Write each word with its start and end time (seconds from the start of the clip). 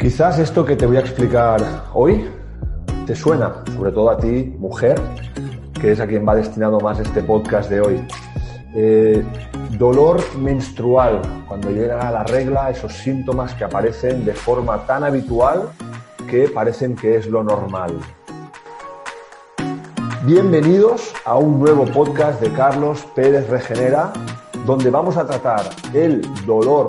Quizás 0.00 0.38
esto 0.38 0.64
que 0.64 0.76
te 0.76 0.86
voy 0.86 0.96
a 0.96 1.00
explicar 1.00 1.60
hoy 1.92 2.26
te 3.06 3.14
suena, 3.14 3.62
sobre 3.76 3.92
todo 3.92 4.08
a 4.08 4.16
ti, 4.16 4.56
mujer, 4.58 4.98
que 5.78 5.92
es 5.92 6.00
a 6.00 6.06
quien 6.06 6.26
va 6.26 6.34
destinado 6.34 6.80
más 6.80 6.98
este 6.98 7.22
podcast 7.22 7.68
de 7.68 7.82
hoy. 7.82 8.06
Eh, 8.74 9.22
dolor 9.76 10.22
menstrual, 10.38 11.20
cuando 11.46 11.68
llega 11.70 12.10
la 12.10 12.24
regla, 12.24 12.70
esos 12.70 12.94
síntomas 12.94 13.52
que 13.52 13.64
aparecen 13.64 14.24
de 14.24 14.32
forma 14.32 14.86
tan 14.86 15.04
habitual 15.04 15.68
que 16.30 16.48
parecen 16.48 16.96
que 16.96 17.18
es 17.18 17.26
lo 17.26 17.44
normal. 17.44 17.92
Bienvenidos 20.24 21.12
a 21.26 21.36
un 21.36 21.60
nuevo 21.60 21.84
podcast 21.84 22.40
de 22.40 22.50
Carlos 22.54 23.04
Pérez 23.14 23.50
Regenera, 23.50 24.14
donde 24.64 24.88
vamos 24.88 25.18
a 25.18 25.26
tratar 25.26 25.68
el 25.92 26.22
dolor 26.46 26.86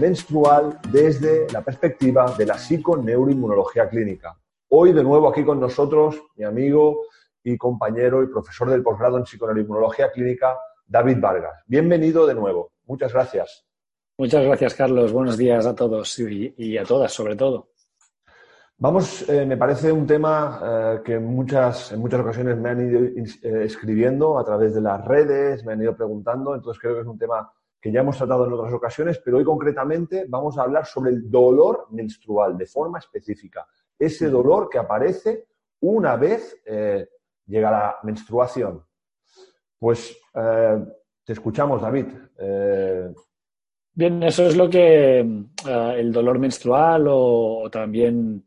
menstrual 0.00 0.78
desde 0.90 1.46
la 1.50 1.62
perspectiva 1.62 2.34
de 2.36 2.46
la 2.46 2.58
psiconeuroinmunología 2.58 3.88
clínica. 3.88 4.36
Hoy 4.68 4.92
de 4.92 5.02
nuevo 5.02 5.28
aquí 5.28 5.44
con 5.44 5.60
nosotros 5.60 6.22
mi 6.36 6.44
amigo 6.44 7.02
y 7.44 7.56
compañero 7.56 8.22
y 8.22 8.28
profesor 8.28 8.70
del 8.70 8.82
posgrado 8.82 9.18
en 9.18 9.26
psiconeuroinmunología 9.26 10.10
clínica, 10.10 10.56
David 10.86 11.18
Vargas. 11.20 11.62
Bienvenido 11.66 12.26
de 12.26 12.34
nuevo. 12.34 12.72
Muchas 12.86 13.12
gracias. 13.12 13.64
Muchas 14.18 14.44
gracias, 14.44 14.74
Carlos. 14.74 15.12
Buenos 15.12 15.36
días 15.36 15.66
a 15.66 15.74
todos 15.74 16.18
y, 16.18 16.76
a 16.76 16.84
todas, 16.84 17.12
sobre 17.12 17.34
todo. 17.34 17.70
Vamos, 18.78 19.28
eh, 19.28 19.46
me 19.46 19.56
parece 19.56 19.92
un 19.92 20.06
tema 20.06 20.60
eh, 20.62 21.00
que 21.04 21.14
en 21.14 21.24
muchas, 21.24 21.92
en 21.92 22.00
muchas 22.00 22.20
ocasiones 22.20 22.56
me 22.56 22.70
han 22.70 22.88
ido 22.88 23.00
eh, 23.00 23.64
escribiendo 23.64 24.38
a 24.38 24.44
través 24.44 24.74
de 24.74 24.80
las 24.80 25.04
redes, 25.04 25.64
me 25.64 25.72
han 25.72 25.82
ido 25.82 25.96
preguntando, 25.96 26.54
entonces 26.54 26.80
creo 26.80 26.94
que 26.94 27.00
es 27.00 27.06
un 27.06 27.18
tema 27.18 27.50
que 27.82 27.90
ya 27.90 28.00
hemos 28.00 28.16
tratado 28.16 28.46
en 28.46 28.52
otras 28.52 28.72
ocasiones, 28.72 29.20
pero 29.24 29.38
hoy 29.38 29.44
concretamente 29.44 30.26
vamos 30.28 30.56
a 30.56 30.62
hablar 30.62 30.86
sobre 30.86 31.10
el 31.10 31.28
dolor 31.28 31.88
menstrual 31.90 32.56
de 32.56 32.66
forma 32.66 33.00
específica. 33.00 33.66
Ese 33.98 34.30
dolor 34.30 34.68
que 34.68 34.78
aparece 34.78 35.48
una 35.80 36.14
vez 36.14 36.62
llega 36.64 37.70
la 37.72 37.96
menstruación. 38.04 38.84
Pues 39.80 40.16
te 40.32 41.32
escuchamos, 41.32 41.82
David. 41.82 42.06
Bien, 43.94 44.22
eso 44.22 44.46
es 44.46 44.56
lo 44.56 44.70
que 44.70 45.18
el 45.18 46.12
dolor 46.12 46.38
menstrual 46.38 47.06
o 47.08 47.68
también 47.68 48.46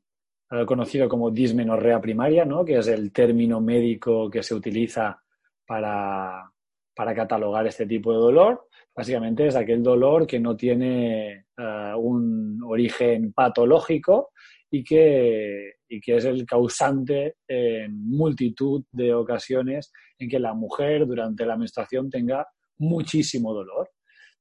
conocido 0.66 1.10
como 1.10 1.30
dismenorrea 1.30 2.00
primaria, 2.00 2.46
¿no? 2.46 2.64
que 2.64 2.78
es 2.78 2.88
el 2.88 3.12
término 3.12 3.60
médico 3.60 4.30
que 4.30 4.42
se 4.42 4.56
utiliza 4.56 5.22
para, 5.68 6.50
catalogar 6.96 7.68
este 7.68 7.86
tipo 7.86 8.12
de 8.12 8.20
dolor. 8.20 8.68
Básicamente 8.96 9.48
es 9.48 9.56
aquel 9.56 9.84
dolor 9.84 10.26
que 10.26 10.40
no 10.40 10.56
tiene 10.56 11.46
eh, 11.58 11.94
un 11.98 12.60
origen 12.64 13.34
patológico 13.34 14.32
y 14.72 14.84
que, 14.84 15.74
y 15.90 16.00
que 16.00 16.16
es 16.16 16.26
el 16.26 16.46
causante 16.46 17.36
en 17.48 18.08
multitud 18.08 18.84
de 18.92 19.14
ocasiones 19.14 19.92
en 20.18 20.30
que 20.30 20.40
la 20.40 20.54
mujer 20.54 21.06
durante 21.06 21.46
la 21.46 21.58
menstruación 21.58 22.10
tenga 22.10 22.48
muchísimo 22.78 23.54
dolor. 23.54 23.92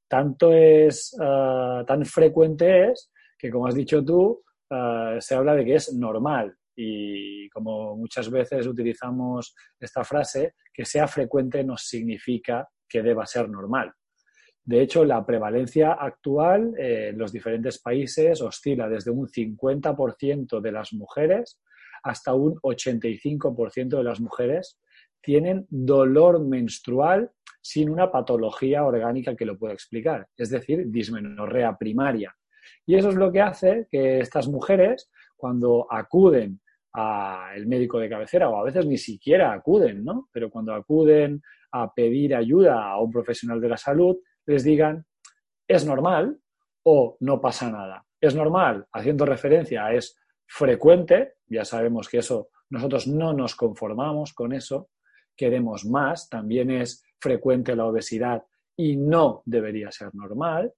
Tanto 0.08 0.52
es, 0.52 1.16
eh, 1.20 1.84
tan 1.86 2.04
frecuente 2.04 2.90
es 2.90 3.10
que, 3.36 3.50
como 3.50 3.66
has 3.66 3.74
dicho 3.74 4.04
tú, 4.04 4.42
eh, 4.70 5.16
se 5.18 5.34
habla 5.34 5.54
de 5.54 5.64
que 5.64 5.74
es 5.74 5.92
normal 5.92 6.56
y 6.76 7.48
como 7.50 7.96
muchas 7.96 8.30
veces 8.30 8.66
utilizamos 8.66 9.54
esta 9.78 10.04
frase, 10.04 10.54
que 10.72 10.84
sea 10.84 11.06
frecuente 11.06 11.62
no 11.64 11.76
significa 11.76 12.68
que 12.88 13.02
deba 13.02 13.26
ser 13.26 13.48
normal. 13.48 13.92
De 14.64 14.80
hecho, 14.80 15.04
la 15.04 15.24
prevalencia 15.24 15.92
actual 15.92 16.74
en 16.78 17.18
los 17.18 17.32
diferentes 17.32 17.80
países 17.80 18.40
oscila 18.40 18.88
desde 18.88 19.10
un 19.10 19.28
50% 19.28 20.60
de 20.60 20.72
las 20.72 20.92
mujeres 20.92 21.60
hasta 22.02 22.34
un 22.34 22.54
85% 22.56 23.96
de 23.96 24.04
las 24.04 24.20
mujeres 24.20 24.80
tienen 25.20 25.66
dolor 25.70 26.44
menstrual 26.44 27.30
sin 27.60 27.88
una 27.88 28.10
patología 28.10 28.84
orgánica 28.84 29.36
que 29.36 29.46
lo 29.46 29.58
pueda 29.58 29.72
explicar, 29.72 30.28
es 30.36 30.50
decir, 30.50 30.90
dismenorrea 30.90 31.76
primaria, 31.78 32.34
y 32.86 32.96
eso 32.96 33.08
es 33.10 33.14
lo 33.14 33.32
que 33.32 33.40
hace 33.40 33.86
que 33.90 34.20
estas 34.20 34.48
mujeres, 34.48 35.10
cuando 35.36 35.86
acuden 35.90 36.60
al 36.94 37.66
médico 37.66 37.98
de 37.98 38.08
cabecera, 38.08 38.48
o 38.48 38.56
a 38.56 38.64
veces 38.64 38.86
ni 38.86 38.98
siquiera 38.98 39.52
acuden, 39.52 40.04
¿no? 40.04 40.28
Pero 40.32 40.48
cuando 40.48 40.72
acuden 40.72 41.42
a 41.72 41.92
pedir 41.92 42.34
ayuda 42.36 42.84
a 42.84 43.00
un 43.00 43.10
profesional 43.10 43.60
de 43.60 43.68
la 43.68 43.76
salud, 43.76 44.16
les 44.46 44.62
digan, 44.62 45.04
es 45.66 45.84
normal 45.84 46.38
o 46.84 47.16
no 47.20 47.40
pasa 47.40 47.70
nada. 47.70 48.06
Es 48.20 48.34
normal, 48.36 48.86
haciendo 48.92 49.26
referencia 49.26 49.86
a 49.86 49.94
es 49.94 50.16
frecuente, 50.46 51.34
ya 51.46 51.64
sabemos 51.64 52.08
que 52.08 52.18
eso, 52.18 52.48
nosotros 52.70 53.08
no 53.08 53.32
nos 53.32 53.56
conformamos 53.56 54.32
con 54.32 54.52
eso, 54.52 54.90
queremos 55.36 55.84
más, 55.84 56.28
también 56.28 56.70
es 56.70 57.02
frecuente 57.18 57.74
la 57.74 57.86
obesidad 57.86 58.44
y 58.76 58.96
no 58.96 59.42
debería 59.46 59.90
ser 59.90 60.14
normal. 60.14 60.72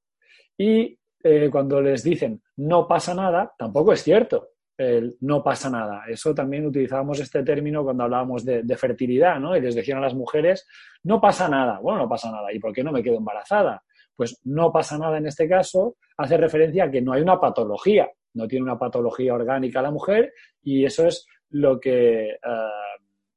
Y 0.57 0.99
eh, 1.23 1.51
cuando 1.51 1.83
les 1.83 2.03
dicen 2.03 2.43
no 2.57 2.89
pasa 2.89 3.15
nada, 3.15 3.53
tampoco 3.59 3.93
es 3.93 4.03
cierto. 4.03 4.49
El 4.79 5.17
no 5.21 5.43
pasa 5.43 5.71
nada. 5.71 6.05
Eso 6.09 6.35
también 6.35 6.67
utilizábamos 6.67 7.19
este 7.21 7.43
término 7.43 7.83
cuando 7.83 8.05
hablábamos 8.05 8.45
de, 8.45 8.77
fertilidad, 8.77 9.41
¿no? 9.41 9.57
Y 9.57 9.61
les 9.61 9.75
decían 9.75 9.99
a 9.99 10.03
las 10.03 10.15
mujeres, 10.15 10.67
no 11.05 11.21
pasa 11.21 11.49
nada. 11.49 11.79
Bueno, 11.81 12.01
no 12.01 12.09
pasa 12.09 12.31
nada. 12.31 12.53
¿Y 12.53 12.59
por 12.59 12.73
qué 12.73 12.85
no 12.85 12.93
me 12.93 13.03
quedo 13.03 13.17
embarazada? 13.17 13.83
Pues 14.15 14.41
no 14.45 14.73
pasa 14.73 14.99
nada 14.99 15.19
en 15.19 15.27
este 15.27 15.49
caso 15.49 15.97
hace 16.17 16.37
referencia 16.37 16.85
a 16.85 16.91
que 16.91 17.03
no 17.03 17.13
hay 17.13 17.23
una 17.23 17.39
patología, 17.39 18.11
no 18.35 18.47
tiene 18.49 18.65
una 18.65 18.79
patología 18.79 19.35
orgánica 19.35 19.83
la 19.83 19.91
mujer 19.91 20.33
y 20.63 20.85
eso 20.85 21.07
es 21.07 21.27
lo 21.51 21.79
que, 21.79 22.31
eh, 22.31 22.39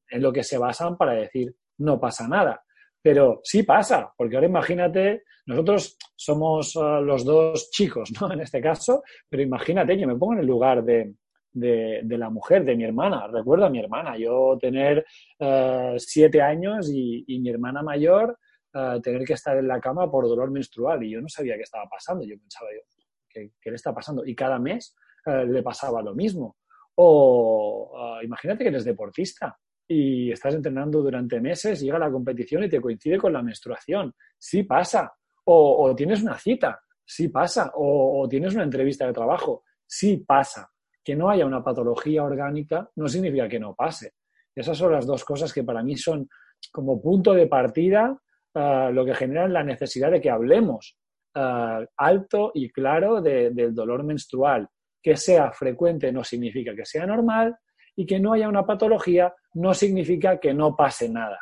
en 0.09 0.21
lo 0.21 0.31
que 0.31 0.43
se 0.43 0.57
basan 0.57 0.97
para 0.97 1.13
decir 1.13 1.53
no 1.79 1.99
pasa 1.99 2.27
nada. 2.27 2.63
Pero 3.01 3.39
sí 3.43 3.63
pasa, 3.63 4.11
porque 4.17 4.35
ahora 4.35 4.47
imagínate, 4.47 5.23
nosotros 5.45 5.97
somos 6.15 6.75
uh, 6.75 7.01
los 7.01 7.23
dos 7.23 7.69
chicos, 7.71 8.11
¿no? 8.19 8.29
En 8.33 8.41
este 8.41 8.61
caso, 8.61 9.03
pero 9.29 9.41
imagínate, 9.41 9.97
yo 9.97 10.07
me 10.07 10.17
pongo 10.17 10.33
en 10.33 10.39
el 10.39 10.47
lugar 10.47 10.83
de, 10.83 11.13
la 11.53 12.29
mujer, 12.29 12.63
de 12.63 12.75
mi 12.75 12.83
hermana. 12.83 13.27
Recuerdo 13.27 13.65
a 13.65 13.69
mi 13.69 13.79
hermana, 13.79 14.17
yo 14.17 14.57
tener 14.59 15.05
uh, 15.39 15.97
siete 15.97 16.41
años 16.41 16.89
y, 16.91 17.39
mi 17.39 17.49
hermana 17.49 17.81
mayor 17.81 18.37
uh, 18.73 18.99
tener 19.01 19.23
que 19.23 19.33
estar 19.33 19.57
en 19.57 19.67
la 19.67 19.79
cama 19.79 20.09
por 20.09 20.27
dolor 20.27 20.51
menstrual 20.51 21.03
y 21.03 21.11
yo 21.11 21.21
no 21.21 21.27
sabía 21.27 21.55
qué 21.55 21.63
estaba 21.63 21.87
pasando. 21.89 22.25
Yo 22.25 22.37
pensaba, 22.39 22.69
yo, 22.73 22.81
¿qué, 23.27 23.51
qué 23.61 23.69
le 23.69 23.75
está 23.75 23.93
pasando? 23.93 24.25
Y 24.25 24.35
cada 24.35 24.59
mes 24.59 24.95
le 25.25 25.61
pasaba 25.61 26.01
lo 26.01 26.15
mismo. 26.15 26.57
O 26.95 28.19
imagínate 28.23 28.63
que 28.63 28.69
eres 28.69 28.83
deportista 28.83 29.57
y 29.91 30.31
estás 30.31 30.53
entrenando 30.53 31.01
durante 31.01 31.41
meses, 31.41 31.81
llega 31.81 31.97
la 31.97 32.11
competición 32.11 32.63
y 32.63 32.69
te 32.69 32.79
coincide 32.79 33.17
con 33.17 33.33
la 33.33 33.41
menstruación. 33.41 34.13
Sí 34.37 34.63
pasa. 34.63 35.11
O, 35.45 35.95
tienes 35.95 36.21
una 36.21 36.37
cita, 36.37 36.79
sí 37.03 37.29
pasa. 37.29 37.71
O, 37.73 38.27
tienes 38.29 38.53
una 38.53 38.63
entrevista 38.63 39.07
de 39.07 39.13
trabajo, 39.13 39.63
sí 39.85 40.17
pasa. 40.17 40.69
Que 41.03 41.15
no 41.15 41.29
haya 41.29 41.45
una 41.45 41.63
patología 41.63 42.23
orgánica 42.23 42.89
no 42.95 43.07
significa 43.07 43.47
que 43.47 43.59
no 43.59 43.73
pase. 43.75 44.13
Esas 44.55 44.77
son 44.77 44.91
las 44.91 45.05
dos 45.05 45.23
cosas 45.23 45.53
que 45.53 45.63
para 45.63 45.83
mí 45.83 45.95
son 45.95 46.29
como 46.71 47.01
punto 47.01 47.33
de 47.33 47.47
partida 47.47 48.17
ah, 48.55 48.89
lo 48.93 49.05
que 49.05 49.15
genera 49.15 49.47
la 49.47 49.63
necesidad 49.63 50.11
de 50.11 50.21
que 50.21 50.29
hablemos 50.29 50.97
ah, 51.35 51.81
alto 51.97 52.51
y 52.53 52.69
claro 52.69 53.21
del 53.21 53.73
dolor 53.73 54.03
menstrual. 54.03 54.67
Que 55.01 55.15
sea 55.15 55.51
frecuente 55.51 56.11
no 56.11 56.23
significa 56.23 56.75
que 56.75 56.85
sea 56.85 57.05
normal 57.05 57.57
y 57.95 58.05
que 58.05 58.19
no 58.19 58.33
haya 58.33 58.49
una 58.49 58.65
patología 58.65 59.33
no 59.53 59.73
significa 59.73 60.39
que 60.39 60.53
no 60.53 60.75
pase 60.75 61.09
nada. 61.09 61.39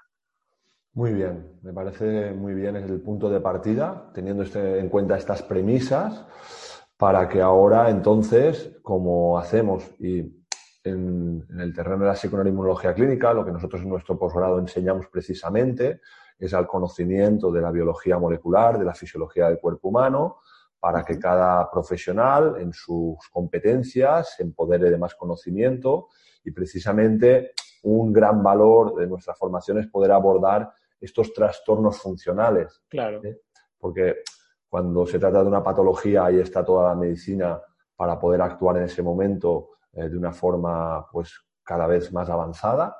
Muy 0.97 1.13
bien, 1.13 1.59
me 1.62 1.72
parece 1.72 2.31
muy 2.31 2.56
bien 2.56 2.75
es 2.75 2.90
el 2.90 3.00
punto 3.01 3.29
de 3.29 3.40
partida, 3.40 4.09
teniendo 4.16 4.41
este, 4.41 4.79
en 4.79 4.90
cuenta 4.90 5.16
estas 5.16 5.43
premisas, 5.43 6.26
para 6.97 7.29
que 7.29 7.41
ahora 7.41 7.90
entonces, 7.90 8.72
como 8.82 9.38
hacemos 9.38 9.84
y 9.99 10.38
en, 10.84 11.46
el 11.59 11.73
terreno 11.73 11.99
de 11.99 12.08
la 12.08 12.16
psiconeuroinmunología 12.16 12.94
clínica, 12.94 13.34
lo 13.34 13.46
que 13.46 13.52
nosotros 13.52 13.84
en 13.84 13.90
nuestro 13.90 14.17
posgrado 14.17 14.59
enseñamos 14.59 15.08
precisamente 15.08 16.02
es 16.40 16.53
al 16.53 16.67
conocimiento 16.67 17.52
de 17.52 17.61
la 17.61 17.72
biología 17.72 18.17
molecular, 18.17 18.78
de 18.79 18.85
la 18.85 18.94
fisiología 18.94 19.47
del 19.47 19.59
cuerpo 19.59 19.90
humano, 19.90 20.38
para 20.79 21.03
que 21.03 21.20
cada 21.20 21.70
profesional 21.70 22.55
en 22.59 22.72
sus 22.73 23.17
competencias 23.32 24.35
se 24.35 24.44
empodere 24.44 24.90
de 24.90 24.97
más 24.97 25.16
conocimiento 25.16 26.09
y 26.44 26.52
precisamente 26.52 27.52
un 27.84 28.14
gran 28.14 28.44
valor 28.44 28.96
de 28.96 29.08
nuestra 29.08 29.34
formación 29.34 29.79
es 29.79 29.88
poder 29.88 30.11
abordar 30.11 30.72
estos 30.99 31.34
trastornos 31.34 31.99
funcionales. 31.99 32.82
Claro. 32.90 33.23
¿eh? 33.23 33.41
Porque 33.79 34.17
cuando 34.69 35.05
se 35.05 35.19
trata 35.19 35.41
de 35.41 35.47
una 35.47 35.64
patología, 35.64 36.25
ahí 36.25 36.40
está 36.40 36.64
toda 36.64 36.90
la 36.90 36.96
medicina 36.96 37.61
para 37.96 38.19
poder 38.19 38.41
actuar 38.41 38.78
en 38.78 38.84
ese 38.84 39.02
momento 39.02 39.69
eh, 39.93 40.09
de 40.09 40.17
una 40.17 40.31
forma 40.31 41.05
pues 41.11 41.34
cada 41.64 41.87
vez 41.87 42.11
más 42.11 42.29
avanzada. 42.29 42.97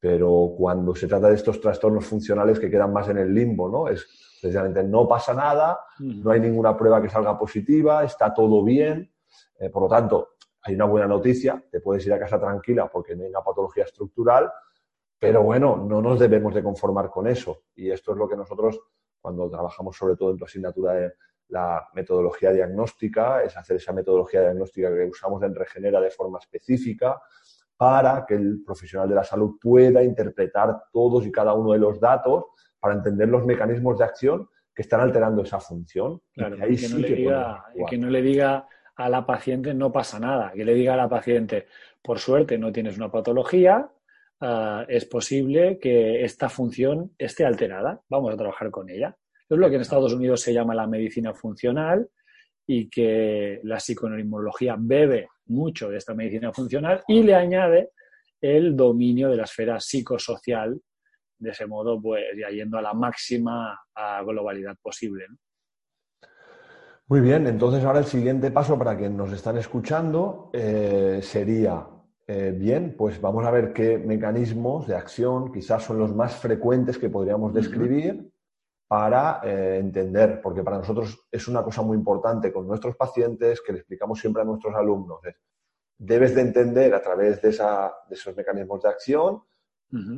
Pero 0.00 0.54
cuando 0.56 0.94
se 0.94 1.08
trata 1.08 1.28
de 1.28 1.34
estos 1.34 1.60
trastornos 1.60 2.06
funcionales 2.06 2.60
que 2.60 2.70
quedan 2.70 2.92
más 2.92 3.08
en 3.08 3.18
el 3.18 3.34
limbo, 3.34 3.68
¿no? 3.68 3.88
Es 3.88 4.06
precisamente 4.40 4.82
no 4.84 5.08
pasa 5.08 5.34
nada, 5.34 5.80
no 5.98 6.30
hay 6.30 6.40
ninguna 6.40 6.76
prueba 6.76 7.02
que 7.02 7.08
salga 7.08 7.36
positiva, 7.36 8.04
está 8.04 8.32
todo 8.32 8.62
bien. 8.62 9.12
Eh, 9.58 9.70
por 9.70 9.82
lo 9.82 9.88
tanto, 9.88 10.36
hay 10.62 10.74
una 10.74 10.84
buena 10.84 11.06
noticia, 11.06 11.62
te 11.70 11.80
puedes 11.80 12.06
ir 12.06 12.12
a 12.12 12.18
casa 12.18 12.38
tranquila 12.38 12.88
porque 12.88 13.16
no 13.16 13.24
hay 13.24 13.30
una 13.30 13.42
patología 13.42 13.84
estructural, 13.84 14.50
pero 15.18 15.42
bueno, 15.42 15.76
no 15.76 16.00
nos 16.00 16.18
debemos 16.18 16.54
de 16.54 16.62
conformar 16.62 17.10
con 17.10 17.26
eso. 17.26 17.64
Y 17.74 17.90
esto 17.90 18.12
es 18.12 18.18
lo 18.18 18.28
que 18.28 18.36
nosotros, 18.36 18.80
cuando 19.20 19.48
trabajamos 19.50 19.96
sobre 19.96 20.16
todo 20.16 20.30
en 20.30 20.38
tu 20.38 20.44
asignatura 20.44 20.94
de 20.94 21.12
la 21.48 21.88
metodología 21.94 22.52
diagnóstica, 22.52 23.42
es 23.42 23.56
hacer 23.56 23.76
esa 23.76 23.92
metodología 23.92 24.42
diagnóstica 24.42 24.94
que 24.94 25.04
usamos 25.04 25.42
en 25.42 25.54
Regenera 25.54 26.00
de 26.00 26.10
forma 26.10 26.38
específica 26.38 27.20
para 27.76 28.26
que 28.26 28.34
el 28.34 28.62
profesional 28.64 29.08
de 29.08 29.14
la 29.14 29.24
salud 29.24 29.56
pueda 29.60 30.02
interpretar 30.02 30.84
todos 30.92 31.24
y 31.26 31.32
cada 31.32 31.54
uno 31.54 31.72
de 31.72 31.78
los 31.78 32.00
datos 32.00 32.46
para 32.78 32.94
entender 32.94 33.28
los 33.28 33.44
mecanismos 33.44 33.98
de 33.98 34.04
acción 34.04 34.48
que 34.74 34.82
están 34.82 35.00
alterando 35.00 35.42
esa 35.42 35.60
función. 35.60 36.20
Claro, 36.32 36.56
y 36.68 36.76
que, 36.76 36.88
no 36.88 36.98
le 36.98 37.08
diga, 37.14 37.64
que 37.88 37.98
no 37.98 38.10
le 38.10 38.22
diga 38.22 38.68
a 38.96 39.08
la 39.08 39.24
paciente 39.24 39.74
no 39.74 39.92
pasa 39.92 40.18
nada, 40.18 40.52
que 40.52 40.64
le 40.64 40.74
diga 40.74 40.94
a 40.94 40.96
la 40.96 41.08
paciente, 41.08 41.66
por 42.02 42.18
suerte 42.18 42.58
no 42.58 42.72
tienes 42.72 42.96
una 42.96 43.10
patología, 43.10 43.88
ah, 44.40 44.84
es 44.88 45.04
posible 45.04 45.78
que 45.78 46.24
esta 46.24 46.48
función 46.48 47.12
esté 47.18 47.44
alterada, 47.44 48.00
vamos 48.08 48.32
a 48.32 48.36
trabajar 48.36 48.70
con 48.70 48.88
ella. 48.90 49.16
Es 49.48 49.56
lo 49.56 49.68
que 49.68 49.76
en 49.76 49.82
Estados 49.82 50.12
Unidos 50.12 50.40
se 50.42 50.52
llama 50.52 50.74
la 50.74 50.86
medicina 50.86 51.32
funcional 51.34 52.08
y 52.66 52.90
que 52.90 53.60
la 53.64 53.80
psiconeuroinmunología 53.80 54.76
bebe 54.78 55.28
mucho 55.46 55.88
de 55.88 55.96
esta 55.96 56.14
medicina 56.14 56.52
funcional 56.52 57.02
y 57.08 57.22
le 57.22 57.34
añade 57.34 57.90
el 58.40 58.76
dominio 58.76 59.30
de 59.30 59.36
la 59.36 59.44
esfera 59.44 59.80
psicosocial, 59.80 60.80
de 61.38 61.50
ese 61.50 61.66
modo, 61.66 62.00
pues 62.00 62.24
ya 62.38 62.50
yendo 62.50 62.78
a 62.78 62.82
la 62.82 62.92
máxima 62.92 63.80
globalidad 64.24 64.76
posible. 64.82 65.26
Muy 67.06 67.20
bien, 67.22 67.46
entonces 67.46 67.82
ahora 67.84 68.00
el 68.00 68.04
siguiente 68.04 68.50
paso 68.50 68.78
para 68.78 68.96
quienes 68.96 69.16
nos 69.16 69.32
están 69.32 69.56
escuchando 69.56 70.50
eh, 70.52 71.20
sería, 71.22 71.86
eh, 72.30 72.52
bien, 72.54 72.94
pues 72.94 73.18
vamos 73.22 73.46
a 73.46 73.50
ver 73.50 73.72
qué 73.72 73.96
mecanismos 73.96 74.86
de 74.86 74.94
acción 74.94 75.50
quizás 75.50 75.82
son 75.82 75.98
los 75.98 76.14
más 76.14 76.36
frecuentes 76.36 76.98
que 76.98 77.08
podríamos 77.08 77.54
describir 77.54 78.30
para 78.86 79.40
eh, 79.42 79.78
entender, 79.78 80.42
porque 80.42 80.62
para 80.62 80.76
nosotros 80.76 81.26
es 81.30 81.48
una 81.48 81.62
cosa 81.62 81.80
muy 81.80 81.96
importante 81.96 82.52
con 82.52 82.68
nuestros 82.68 82.96
pacientes 82.96 83.62
que 83.62 83.72
le 83.72 83.78
explicamos 83.78 84.20
siempre 84.20 84.42
a 84.42 84.44
nuestros 84.44 84.74
alumnos, 84.74 85.20
debes 85.96 86.34
de 86.34 86.42
entender 86.42 86.92
a 86.92 87.00
través 87.00 87.40
de, 87.40 87.48
esos 87.48 88.36
mecanismos 88.36 88.82
de 88.82 88.88
acción 88.90 89.42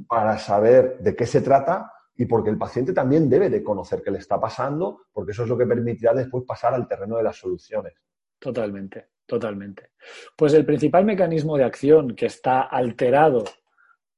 para 0.08 0.36
saber 0.36 0.98
de 0.98 1.14
qué 1.14 1.26
se 1.26 1.42
trata 1.42 1.92
y 2.16 2.26
porque 2.26 2.50
el 2.50 2.58
paciente 2.58 2.92
también 2.92 3.30
debe 3.30 3.48
de 3.48 3.62
conocer 3.62 4.02
qué 4.02 4.10
le 4.10 4.18
está 4.18 4.40
pasando, 4.40 5.02
porque 5.12 5.30
eso 5.30 5.44
es 5.44 5.48
lo 5.48 5.56
que 5.56 5.64
permitirá 5.64 6.12
después 6.12 6.42
pasar 6.44 6.74
al 6.74 6.88
terreno 6.88 7.18
de 7.18 7.22
las 7.22 7.36
soluciones. 7.36 7.94
Totalmente, 8.40 9.10
totalmente. 9.30 9.90
Pues 10.36 10.54
el 10.54 10.66
principal 10.66 11.04
mecanismo 11.04 11.56
de 11.56 11.62
acción 11.62 12.16
que 12.16 12.26
está 12.26 12.62
alterado 12.62 13.44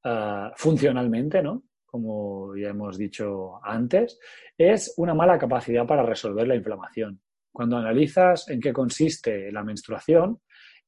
ah, 0.03 0.51
funcionalmente, 0.55 1.43
¿no? 1.43 1.65
como 1.85 2.55
ya 2.55 2.69
hemos 2.69 2.97
dicho 2.97 3.63
antes, 3.63 4.19
es 4.57 4.95
una 4.97 5.13
mala 5.13 5.37
capacidad 5.37 5.85
para 5.85 6.01
resolver 6.01 6.47
la 6.47 6.55
inflamación. 6.55 7.21
Cuando 7.51 7.77
analizas 7.77 8.49
en 8.49 8.59
qué 8.59 8.73
consiste 8.73 9.51
la 9.51 9.63
menstruación, 9.63 10.39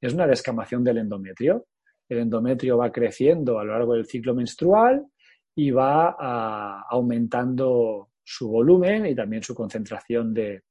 es 0.01 0.15
una 0.15 0.25
descamación 0.25 0.83
del 0.83 0.97
endometrio. 0.97 1.67
El 2.09 2.17
endometrio 2.17 2.79
va 2.79 2.91
creciendo 2.91 3.59
a 3.59 3.63
lo 3.63 3.73
largo 3.73 3.93
del 3.93 4.07
ciclo 4.07 4.33
menstrual 4.33 5.05
y 5.53 5.69
va 5.69 6.15
ah, 6.19 6.85
aumentando 6.89 8.09
su 8.23 8.49
volumen 8.49 9.05
y 9.05 9.13
también 9.13 9.43
su 9.43 9.53
concentración 9.53 10.33
de, 10.33 10.63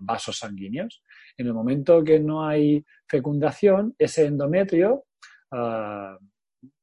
vasos 0.00 0.38
sanguíneos. 0.38 1.02
En 1.36 1.46
el 1.46 1.54
momento 1.54 2.02
que 2.04 2.18
no 2.18 2.46
hay 2.46 2.84
fecundación, 3.08 3.94
ese 3.98 4.26
endometrio, 4.26 5.04
ah, 5.52 6.18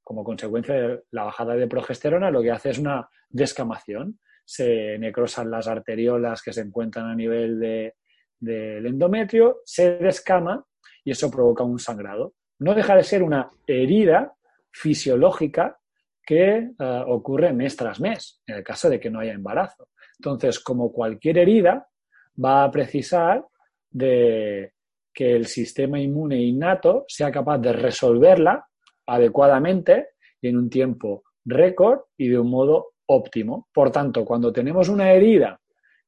como 0.04 0.24
consecuencia 0.24 0.76
de 0.76 1.04
la 1.12 1.24
bajada 1.24 1.56
de 1.56 1.68
progesterona, 1.68 2.30
lo 2.30 2.42
que 2.42 2.52
hace 2.52 2.72
es 2.72 2.78
una 2.78 3.10
descamación. 3.30 4.20
Se 4.46 4.98
necrosan 5.00 5.50
las 5.50 5.68
arteriolas 5.68 6.42
que 6.42 6.54
se 6.54 6.62
encuentran 6.62 7.08
a 7.08 7.16
nivel 7.16 7.60
del 8.40 8.86
endometrio, 8.86 9.62
se 9.64 9.98
descama 9.98 10.66
y 11.04 11.12
eso 11.12 11.32
provoca 11.32 11.64
un 11.64 11.80
sangrado. 11.80 12.34
No 12.60 12.76
deja 12.76 12.96
de 12.96 13.04
ser 13.04 13.24
una 13.24 13.50
herida 13.66 14.34
fisiológica 14.72 15.80
que 16.26 16.72
eh, 16.80 17.04
ocurre 17.08 17.54
mes 17.54 17.76
tras 17.76 18.00
mes, 18.00 18.42
en 18.48 18.56
el 18.58 18.64
caso 18.64 18.90
de 18.90 19.00
que 19.00 19.10
no 19.10 19.20
haya 19.20 19.34
embarazo. 19.34 19.90
Entonces, 20.18 20.60
como 20.60 20.92
cualquier 20.92 21.38
herida, 21.38 21.88
va 22.44 22.64
a 22.64 22.72
precisar 22.72 23.46
de 23.90 24.74
que 25.14 25.36
el 25.36 25.46
sistema 25.46 26.00
inmune 26.00 26.42
innato 26.42 27.06
sea 27.08 27.32
capaz 27.32 27.60
de 27.60 27.74
resolverla 27.74 28.66
adecuadamente 29.06 30.10
y 30.42 30.48
en 30.48 30.58
un 30.58 30.70
tiempo 30.70 31.24
récord 31.46 32.00
y 32.18 32.30
de 32.30 32.40
un 32.40 32.50
modo 32.50 32.94
óptimo. 33.06 33.68
Por 33.74 33.92
tanto, 33.92 34.26
cuando 34.26 34.52
tenemos 34.52 34.90
una 34.90 35.12
herida 35.12 35.60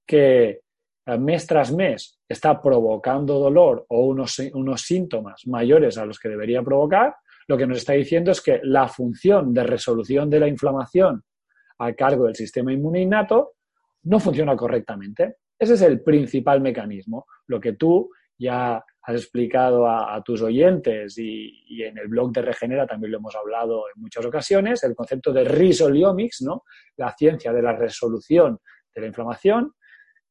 que 0.06 0.62
eh, 1.06 1.18
mes 1.18 1.46
tras 1.46 1.72
mes 1.72 2.20
está 2.28 2.60
provocando 2.60 3.38
dolor 3.38 3.86
o 3.90 4.06
unos, 4.06 4.40
unos 4.54 4.82
síntomas 4.82 5.46
mayores 5.46 5.98
a 5.98 6.06
los 6.06 6.20
que 6.20 6.30
debería 6.30 6.64
provocar, 6.64 7.16
lo 7.48 7.58
que 7.58 7.68
nos 7.68 7.78
está 7.78 7.94
diciendo 7.94 8.32
es 8.32 8.42
que 8.42 8.60
la 8.64 8.88
función 8.88 9.54
de 9.54 9.64
resolución 9.64 10.30
de 10.30 10.40
la 10.40 10.48
inflamación 10.48 11.24
a 11.78 11.94
cargo 11.94 12.26
del 12.26 12.36
sistema 12.36 12.74
inmune 12.74 13.02
innato 13.02 13.54
no 14.04 14.20
funciona 14.20 14.56
correctamente. 14.56 15.36
Ese 15.58 15.74
es 15.74 15.82
el 15.82 16.02
principal 16.02 16.62
mecanismo. 16.62 17.26
Lo 17.48 17.60
que 17.60 17.74
tú 17.74 18.10
ya 18.38 18.84
has 19.02 19.16
explicado 19.16 19.88
a, 19.88 20.22
tus 20.24 20.42
oyentes 20.42 21.18
y, 21.18 21.84
en 21.84 21.98
el 21.98 22.08
blog 22.08 22.32
de 22.32 22.42
Regenera 22.42 22.88
también 22.88 23.12
lo 23.12 23.20
hemos 23.20 23.36
hablado 23.36 23.84
en 23.94 24.02
muchas 24.02 24.26
ocasiones, 24.26 24.84
el 24.84 24.96
concepto 24.96 25.32
de 25.32 25.44
risoliomics, 25.44 26.42
¿no? 26.42 26.64
la 26.98 27.14
ciencia 27.14 27.54
de 27.54 27.62
la 27.62 27.74
resolución 27.74 28.60
de 28.94 29.02
la 29.02 29.08
inflamación, 29.08 29.74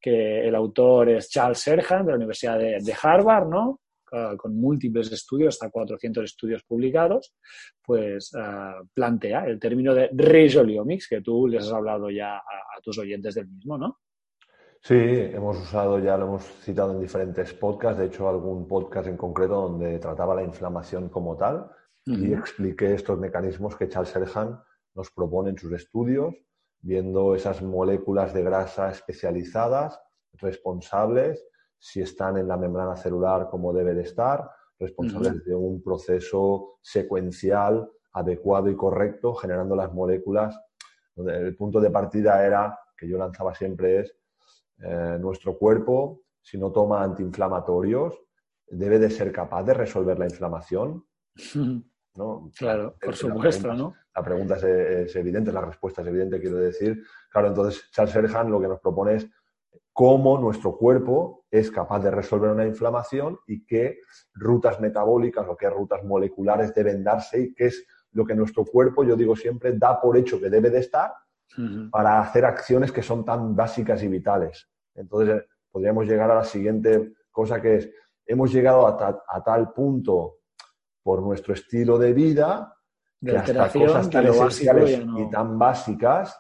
que 0.00 0.46
el 0.46 0.54
autor 0.54 1.10
es 1.10 1.30
Charles 1.30 1.58
Serhan 1.58 2.04
de 2.04 2.12
la 2.12 2.16
Universidad 2.16 2.58
de, 2.58 2.94
Harvard, 3.00 3.48
¿no? 3.48 3.80
Eh, 4.12 4.36
con 4.36 4.54
múltiples 4.54 5.10
estudios, 5.10 5.54
hasta 5.54 5.70
400 5.70 6.24
estudios 6.24 6.62
publicados, 6.64 7.34
pues 7.82 8.32
eh, 8.38 8.74
plantea 8.92 9.44
el 9.46 9.58
término 9.58 9.94
de 9.94 10.10
resoliomics, 10.12 11.08
que 11.08 11.20
tú 11.20 11.48
les 11.48 11.64
has 11.64 11.72
hablado 11.72 12.10
ya 12.10 12.36
a, 12.36 12.42
tus 12.82 12.98
oyentes 12.98 13.34
del 13.34 13.48
mismo, 13.48 13.78
¿no? 13.78 14.00
Sí, 14.86 14.94
hemos 14.98 15.58
usado, 15.58 15.98
ya 15.98 16.18
lo 16.18 16.26
hemos 16.26 16.44
citado 16.62 16.92
en 16.92 17.00
diferentes 17.00 17.54
podcasts, 17.54 17.98
de 17.98 18.04
hecho 18.04 18.28
algún 18.28 18.68
podcast 18.68 19.08
en 19.08 19.16
concreto 19.16 19.54
donde 19.54 19.98
trataba 19.98 20.34
la 20.34 20.42
inflamación 20.42 21.08
como 21.08 21.38
tal 21.38 21.70
y 22.04 22.34
expliqué 22.34 22.92
estos 22.92 23.18
mecanismos 23.18 23.76
que 23.76 23.88
Charles 23.88 24.10
Serhan 24.10 24.62
nos 24.94 25.10
propone 25.10 25.48
en 25.48 25.56
sus 25.56 25.72
estudios, 25.72 26.34
viendo 26.82 27.34
esas 27.34 27.62
moléculas 27.62 28.34
de 28.34 28.42
grasa 28.42 28.90
especializadas, 28.90 29.98
responsables 30.34 31.42
si 31.78 32.02
están 32.02 32.36
en 32.36 32.46
la 32.46 32.58
membrana 32.58 32.94
celular 32.94 33.48
como 33.48 33.72
debe 33.72 33.94
de 33.94 34.02
estar, 34.02 34.50
responsables 34.78 35.46
de 35.46 35.54
un 35.54 35.82
proceso 35.82 36.76
secuencial 36.82 37.90
adecuado 38.12 38.68
y 38.68 38.76
correcto, 38.76 39.32
generando 39.32 39.76
las 39.76 39.94
moléculas. 39.94 40.54
El 41.16 41.56
punto 41.56 41.80
de 41.80 41.88
partida 41.88 42.44
era, 42.44 42.78
que 42.94 43.08
yo 43.08 43.16
lanzaba 43.16 43.54
siempre, 43.54 44.00
es 44.00 44.14
eh, 44.82 45.18
nuestro 45.20 45.56
cuerpo, 45.56 46.22
si 46.42 46.58
no 46.58 46.72
toma 46.72 47.02
antiinflamatorios, 47.02 48.18
debe 48.66 48.98
de 48.98 49.10
ser 49.10 49.32
capaz 49.32 49.62
de 49.64 49.74
resolver 49.74 50.18
la 50.18 50.26
inflamación. 50.26 51.04
¿no? 52.16 52.50
Claro, 52.56 52.96
por 53.00 53.16
supuesto, 53.16 53.72
¿no? 53.74 53.94
La 54.14 54.22
pregunta 54.22 54.56
es, 54.56 55.16
evidente, 55.16 55.52
la 55.52 55.60
respuesta 55.60 56.02
es 56.02 56.08
evidente, 56.08 56.40
quiero 56.40 56.58
decir. 56.58 57.02
Claro, 57.30 57.48
entonces 57.48 57.90
Charles 57.90 58.12
Serhan 58.12 58.50
lo 58.50 58.60
que 58.60 58.68
nos 58.68 58.80
propone 58.80 59.16
es 59.16 59.28
cómo 59.92 60.38
nuestro 60.38 60.76
cuerpo 60.76 61.46
es 61.50 61.70
capaz 61.70 62.00
de 62.00 62.10
resolver 62.10 62.50
una 62.50 62.66
inflamación 62.66 63.38
y 63.46 63.64
qué 63.64 63.98
rutas 64.34 64.80
metabólicas 64.80 65.46
o 65.48 65.56
qué 65.56 65.68
rutas 65.68 66.04
moleculares 66.04 66.72
deben 66.74 67.02
darse 67.02 67.40
y 67.40 67.54
qué 67.54 67.66
es 67.66 67.86
lo 68.12 68.24
que 68.24 68.34
nuestro 68.34 68.64
cuerpo, 68.64 69.02
yo 69.02 69.16
digo 69.16 69.34
siempre, 69.34 69.76
da 69.76 70.00
por 70.00 70.16
hecho 70.16 70.40
que 70.40 70.50
debe 70.50 70.70
de 70.70 70.78
estar 70.78 71.12
para 71.90 72.20
hacer 72.20 72.44
acciones 72.44 72.90
que 72.90 73.02
son 73.02 73.24
tan 73.24 73.54
básicas 73.54 74.02
y 74.02 74.08
vitales. 74.08 74.68
Entonces, 74.94 75.44
podríamos 75.70 76.06
llegar 76.06 76.30
a 76.30 76.36
la 76.36 76.44
siguiente 76.44 77.14
cosa 77.30 77.60
que 77.60 77.76
es, 77.76 77.90
hemos 78.26 78.52
llegado 78.52 78.86
a, 78.86 79.42
tal 79.44 79.72
punto 79.72 80.38
por 81.02 81.22
nuestro 81.22 81.54
estilo 81.54 81.98
de 81.98 82.12
vida 82.12 82.76
que 83.24 83.36
hasta 83.36 83.70
cosas 83.70 84.10
tan 84.10 84.26
esenciales 84.26 85.00
y 85.16 85.30
tan 85.30 85.58
básicas 85.58 86.38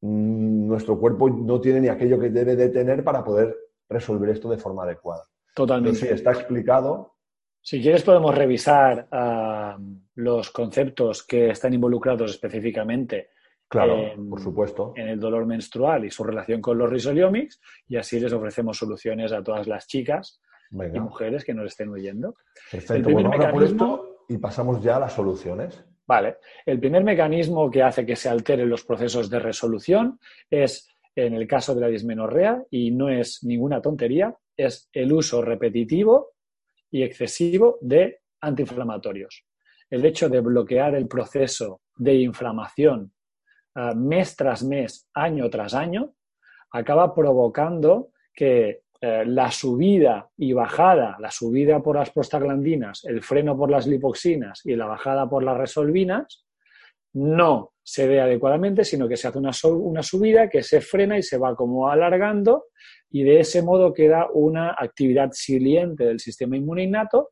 Mm, 0.00 0.68
nuestro 0.68 0.98
cuerpo 0.98 1.28
no 1.28 1.60
tiene 1.60 1.80
ni 1.80 1.88
aquello 1.88 2.18
que 2.18 2.30
debe 2.30 2.54
de 2.54 2.68
tener 2.68 3.02
para 3.02 3.24
poder 3.24 3.56
resolver 3.88 4.30
esto 4.30 4.48
de 4.48 4.58
forma 4.58 4.84
adecuada. 4.84 5.24
Totalmente. 5.54 6.12
está 6.12 6.32
explicado. 6.32 7.14
Si 7.60 7.80
quieres 7.80 8.02
podemos 8.02 8.34
revisar 8.34 9.08
ah, 9.10 9.78
los 10.14 10.50
conceptos 10.50 11.24
que 11.24 11.50
están 11.50 11.74
involucrados 11.74 12.30
específicamente 12.30 13.30
Claro, 13.68 13.96
por 14.30 14.40
supuesto. 14.40 14.92
En 14.96 15.08
el 15.08 15.18
dolor 15.18 15.44
menstrual 15.44 16.04
y 16.04 16.10
su 16.10 16.22
relación 16.22 16.60
con 16.60 16.78
los 16.78 16.88
risoliomics 16.88 17.60
y 17.88 17.96
así 17.96 18.20
les 18.20 18.32
ofrecemos 18.32 18.78
soluciones 18.78 19.32
a 19.32 19.42
todas 19.42 19.66
las 19.66 19.86
chicas 19.88 20.40
y 20.70 21.00
mujeres 21.00 21.44
que 21.44 21.54
nos 21.54 21.66
estén 21.66 21.88
oyendo. 21.88 22.36
Perfecto, 22.70 23.10
bueno, 23.10 23.30
mecanismo... 23.30 24.04
y 24.28 24.38
pasamos 24.38 24.82
ya 24.82 24.96
a 24.96 25.00
las 25.00 25.12
soluciones. 25.12 25.84
Vale, 26.06 26.36
el 26.64 26.78
primer 26.78 27.02
mecanismo 27.02 27.68
que 27.68 27.82
hace 27.82 28.06
que 28.06 28.14
se 28.14 28.28
alteren 28.28 28.68
los 28.68 28.84
procesos 28.84 29.28
de 29.28 29.40
resolución 29.40 30.20
es, 30.48 30.88
en 31.16 31.34
el 31.34 31.48
caso 31.48 31.74
de 31.74 31.80
la 31.80 31.88
dismenorrea, 31.88 32.62
y 32.70 32.92
no 32.92 33.08
es 33.08 33.42
ninguna 33.42 33.82
tontería, 33.82 34.36
es 34.56 34.88
el 34.92 35.12
uso 35.12 35.42
repetitivo 35.42 36.34
y 36.90 37.02
excesivo 37.02 37.78
de 37.80 38.20
antiinflamatorios. 38.40 39.44
El 39.90 40.04
hecho 40.04 40.28
de 40.28 40.40
bloquear 40.40 40.94
el 40.94 41.08
proceso 41.08 41.80
de 41.96 42.14
inflamación 42.14 43.12
mes 43.94 44.36
tras 44.36 44.62
mes, 44.62 45.08
año 45.14 45.50
tras 45.50 45.74
año, 45.74 46.14
acaba 46.72 47.14
provocando 47.14 48.10
que 48.34 48.82
eh, 49.00 49.24
la 49.26 49.50
subida 49.50 50.30
y 50.38 50.52
bajada, 50.52 51.16
la 51.20 51.30
subida 51.30 51.82
por 51.82 51.96
las 51.96 52.10
prostaglandinas, 52.10 53.04
el 53.04 53.22
freno 53.22 53.56
por 53.56 53.70
las 53.70 53.86
lipoxinas 53.86 54.62
y 54.64 54.74
la 54.74 54.86
bajada 54.86 55.28
por 55.28 55.42
las 55.42 55.58
resolvinas, 55.58 56.46
no 57.12 57.72
se 57.82 58.06
ve 58.06 58.20
adecuadamente, 58.20 58.84
sino 58.84 59.06
que 59.08 59.16
se 59.16 59.28
hace 59.28 59.38
una, 59.38 59.52
una, 59.64 60.02
subida 60.02 60.48
que 60.48 60.62
se 60.62 60.80
frena 60.80 61.18
y 61.18 61.22
se 61.22 61.38
va 61.38 61.54
como 61.54 61.88
alargando 61.88 62.64
y 63.10 63.22
de 63.22 63.40
ese 63.40 63.62
modo 63.62 63.92
queda 63.92 64.28
una 64.32 64.74
actividad 64.76 65.30
siliente 65.32 66.04
del 66.04 66.20
sistema 66.20 66.56
inmune 66.56 66.84
innato 66.84 67.30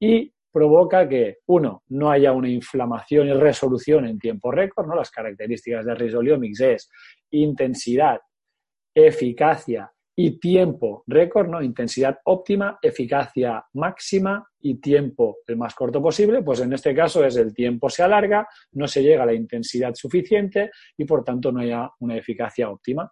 y 0.00 0.32
provoca 0.52 1.08
que, 1.08 1.38
uno, 1.46 1.82
no 1.88 2.10
haya 2.10 2.32
una 2.32 2.48
inflamación 2.48 3.28
y 3.28 3.32
resolución 3.32 4.06
en 4.06 4.18
tiempo 4.18 4.50
récord, 4.50 4.86
¿no? 4.86 4.94
Las 4.94 5.10
características 5.10 5.86
de 5.86 5.94
Rhizoleomics 5.94 6.60
es 6.60 6.90
intensidad, 7.30 8.20
eficacia 8.94 9.90
y 10.14 10.38
tiempo 10.38 11.04
récord, 11.06 11.48
¿no? 11.48 11.62
Intensidad 11.62 12.18
óptima, 12.24 12.78
eficacia 12.82 13.64
máxima 13.72 14.46
y 14.60 14.74
tiempo 14.80 15.38
el 15.46 15.56
más 15.56 15.74
corto 15.74 16.02
posible, 16.02 16.42
pues 16.42 16.60
en 16.60 16.72
este 16.72 16.94
caso 16.94 17.24
es 17.24 17.36
el 17.36 17.54
tiempo 17.54 17.88
se 17.88 18.02
alarga, 18.02 18.46
no 18.72 18.86
se 18.86 19.02
llega 19.02 19.22
a 19.22 19.26
la 19.26 19.34
intensidad 19.34 19.94
suficiente 19.94 20.70
y 20.96 21.04
por 21.04 21.24
tanto 21.24 21.50
no 21.50 21.60
haya 21.60 21.90
una 22.00 22.16
eficacia 22.16 22.70
óptima. 22.70 23.10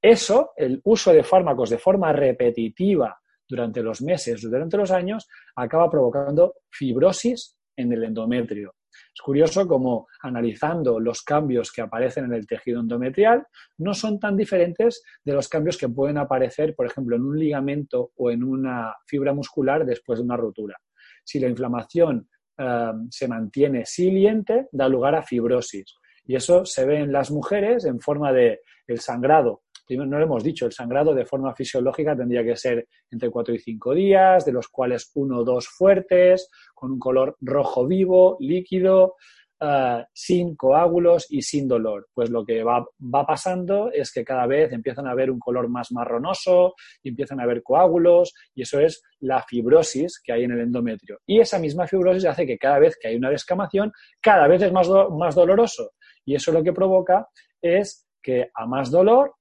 Eso, 0.00 0.52
el 0.56 0.80
uso 0.84 1.12
de 1.12 1.24
fármacos 1.24 1.70
de 1.70 1.78
forma 1.78 2.12
repetitiva 2.12 3.18
durante 3.48 3.82
los 3.82 4.02
meses, 4.02 4.42
durante 4.42 4.76
los 4.76 4.90
años, 4.90 5.26
acaba 5.56 5.90
provocando 5.90 6.54
fibrosis 6.70 7.56
en 7.76 7.92
el 7.92 8.04
endometrio. 8.04 8.74
Es 9.14 9.20
curioso 9.22 9.66
como 9.66 10.06
analizando 10.22 10.98
los 10.98 11.22
cambios 11.22 11.72
que 11.72 11.82
aparecen 11.82 12.26
en 12.26 12.34
el 12.34 12.46
tejido 12.46 12.80
endometrial 12.80 13.46
no 13.78 13.94
son 13.94 14.18
tan 14.18 14.36
diferentes 14.36 15.02
de 15.24 15.32
los 15.32 15.48
cambios 15.48 15.76
que 15.76 15.88
pueden 15.88 16.18
aparecer, 16.18 16.74
por 16.74 16.86
ejemplo, 16.86 17.16
en 17.16 17.22
un 17.22 17.38
ligamento 17.38 18.12
o 18.16 18.30
en 18.30 18.42
una 18.42 18.94
fibra 19.06 19.32
muscular 19.32 19.84
después 19.84 20.18
de 20.18 20.24
una 20.24 20.36
rotura. 20.36 20.76
Si 21.24 21.38
la 21.38 21.48
inflamación 21.48 22.28
eh, 22.56 22.92
se 23.10 23.28
mantiene 23.28 23.84
siliente, 23.86 24.68
da 24.72 24.88
lugar 24.88 25.14
a 25.14 25.22
fibrosis. 25.22 25.94
Y 26.24 26.36
eso 26.36 26.64
se 26.64 26.84
ve 26.84 26.98
en 26.98 27.12
las 27.12 27.30
mujeres 27.30 27.84
en 27.84 28.00
forma 28.00 28.32
de 28.32 28.60
el 28.86 29.00
sangrado 29.00 29.62
no 29.96 30.18
lo 30.18 30.24
hemos 30.24 30.44
dicho, 30.44 30.66
el 30.66 30.72
sangrado 30.72 31.14
de 31.14 31.24
forma 31.24 31.54
fisiológica 31.54 32.16
tendría 32.16 32.44
que 32.44 32.56
ser 32.56 32.86
entre 33.10 33.30
4 33.30 33.54
y 33.54 33.58
5 33.58 33.94
días, 33.94 34.44
de 34.44 34.52
los 34.52 34.68
cuales 34.68 35.10
uno 35.14 35.38
o 35.38 35.44
dos 35.44 35.68
fuertes, 35.68 36.50
con 36.74 36.92
un 36.92 36.98
color 36.98 37.36
rojo 37.40 37.86
vivo, 37.86 38.36
líquido, 38.40 39.14
eh, 39.60 40.04
sin 40.12 40.54
coágulos 40.54 41.26
y 41.30 41.42
sin 41.42 41.66
dolor. 41.66 42.08
Pues 42.14 42.30
lo 42.30 42.44
que 42.44 42.62
va, 42.62 42.86
va, 43.02 43.26
pasando 43.26 43.90
es 43.90 44.12
que 44.12 44.24
cada 44.24 44.46
vez 44.46 44.72
empiezan 44.72 45.08
a 45.08 45.10
haber 45.10 45.32
un 45.32 45.40
color 45.40 45.68
más 45.68 45.90
marronoso, 45.90 46.74
y 47.02 47.08
empiezan 47.08 47.40
a 47.40 47.42
haber 47.42 47.62
coágulos, 47.62 48.34
y 48.54 48.62
eso 48.62 48.78
es 48.78 49.02
la 49.20 49.42
fibrosis 49.42 50.20
que 50.22 50.32
hay 50.32 50.44
en 50.44 50.52
el 50.52 50.60
endometrio. 50.60 51.18
Y 51.26 51.40
esa 51.40 51.58
misma 51.58 51.88
fibrosis 51.88 52.26
hace 52.26 52.46
que 52.46 52.56
cada 52.56 52.78
vez 52.78 52.96
que 53.00 53.08
hay 53.08 53.16
una 53.16 53.30
descamación, 53.30 53.90
cada 54.20 54.46
vez 54.46 54.62
es 54.62 54.72
más, 54.72 54.88
más 55.10 55.34
doloroso. 55.34 55.90
Y 56.24 56.36
eso 56.36 56.52
lo 56.52 56.62
que 56.62 56.72
provoca 56.72 57.26
es 57.60 58.06
que 58.22 58.50
a 58.54 58.66
más 58.66 58.90
dolor 58.90 59.34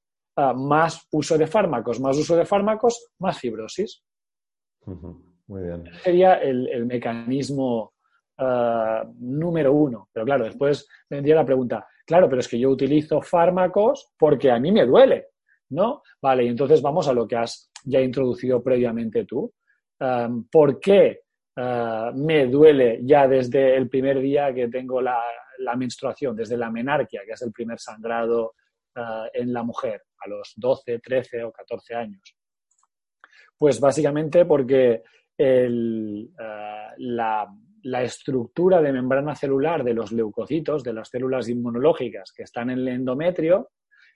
más 0.56 1.08
uso 1.12 1.38
de 1.38 1.48
fármacos, 1.48 2.00
más 2.00 2.18
uso 2.18 2.36
de 2.36 2.46
fármacos, 2.46 3.10
más 3.20 3.40
fibrosis. 3.40 4.04
Muy 5.48 5.64
bien. 5.64 5.84
sería 6.04 6.36
el, 6.36 6.86
mecanismo 6.86 7.94
ah, 8.38 9.04
número 9.20 9.74
uno. 9.74 10.10
Pero 10.12 10.26
claro, 10.26 10.46
después 10.46 10.88
vendría 11.10 11.36
la 11.36 11.46
pregunta, 11.46 11.88
claro, 12.06 12.30
pero 12.30 12.40
es 12.40 12.48
que 12.48 12.60
yo 12.60 12.70
utilizo 12.70 13.22
fármacos 13.22 14.14
porque 14.18 14.52
a 14.52 14.60
mí 14.60 14.72
me 14.72 14.86
duele, 14.86 15.28
¿no? 15.70 16.04
Vale, 16.22 16.46
y 16.46 16.48
entonces 16.50 16.82
vamos 16.82 17.08
a 17.08 17.14
lo 17.14 17.28
que 17.28 17.36
has 17.36 17.72
ya 17.84 18.00
introducido 18.00 18.62
previamente 18.62 19.26
tú. 19.26 19.52
¿Por 20.52 20.80
qué 20.80 21.22
ah, 21.56 22.12
me 22.14 22.46
duele 22.46 23.00
ya 23.04 23.28
desde 23.28 23.76
el 23.76 23.90
primer 23.90 24.20
día 24.20 24.54
que 24.54 24.68
tengo 24.68 25.02
la, 25.02 25.20
la 25.60 25.76
menstruación, 25.76 26.36
desde 26.36 26.58
la 26.58 26.70
menarquia, 26.70 27.22
que 27.26 27.32
es 27.32 27.42
el 27.42 27.52
primer 27.52 27.80
sangrado 27.80 28.54
ah, 28.96 29.28
en 29.34 29.52
la 29.52 29.64
mujer? 29.64 30.04
A 30.24 30.30
los 30.30 30.54
12, 30.56 31.00
13 31.00 31.44
o 31.44 31.52
14 31.52 31.96
años? 31.96 32.36
Pues 33.58 33.80
básicamente 33.80 34.46
porque 34.46 35.04
eh, 35.38 35.68
la, 36.98 37.54
estructura 38.04 38.82
de 38.82 38.92
membrana 38.92 39.36
celular 39.36 39.84
de 39.84 39.94
los 39.94 40.12
leucocitos, 40.12 40.84
de 40.84 40.94
las 40.94 41.10
células 41.10 41.48
inmunológicas 41.50 42.32
que 42.32 42.44
están 42.44 42.70
en 42.70 42.80
el 42.80 42.88
endometrio, 42.90 43.70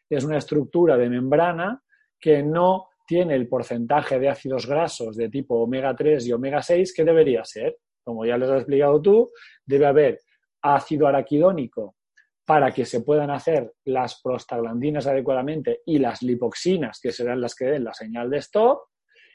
es 0.10 0.24
una 0.24 0.38
estructura 0.38 0.98
de 0.98 1.10
membrana 1.10 1.81
que 2.20 2.43
no 2.43 2.89
tiene 3.08 3.36
el 3.36 3.48
porcentaje 3.48 4.20
de 4.20 4.29
ácidos 4.29 4.67
grasos 4.67 5.15
de 5.15 5.29
tipo 5.29 5.55
omega 5.55 5.96
3 5.96 6.27
y 6.27 6.34
omega 6.34 6.62
6 6.62 6.93
que 6.93 7.03
debería 7.03 7.43
ser. 7.43 7.77
Como 8.03 8.25
ya 8.25 8.38
les 8.38 8.50
has 8.50 8.58
explicado 8.58 9.01
tú, 9.01 9.31
debe 9.65 9.86
haber 9.86 10.20
ácido 10.62 11.08
araquidónico 11.08 11.96
para 12.51 12.74
que 12.74 12.84
se 12.84 13.00
puedan 13.00 13.31
hacer 13.31 13.72
las 13.86 14.20
prostaglandinas 14.22 15.08
adecuadamente 15.08 15.84
y 15.86 16.00
las 16.00 16.22
lipoxinas, 16.22 17.00
que 17.01 17.13
serán 17.13 17.39
las 17.39 17.55
que 17.55 17.63
den 17.63 17.86
la 17.86 17.93
señal 17.93 18.29
de 18.29 18.39
stop, 18.39 18.89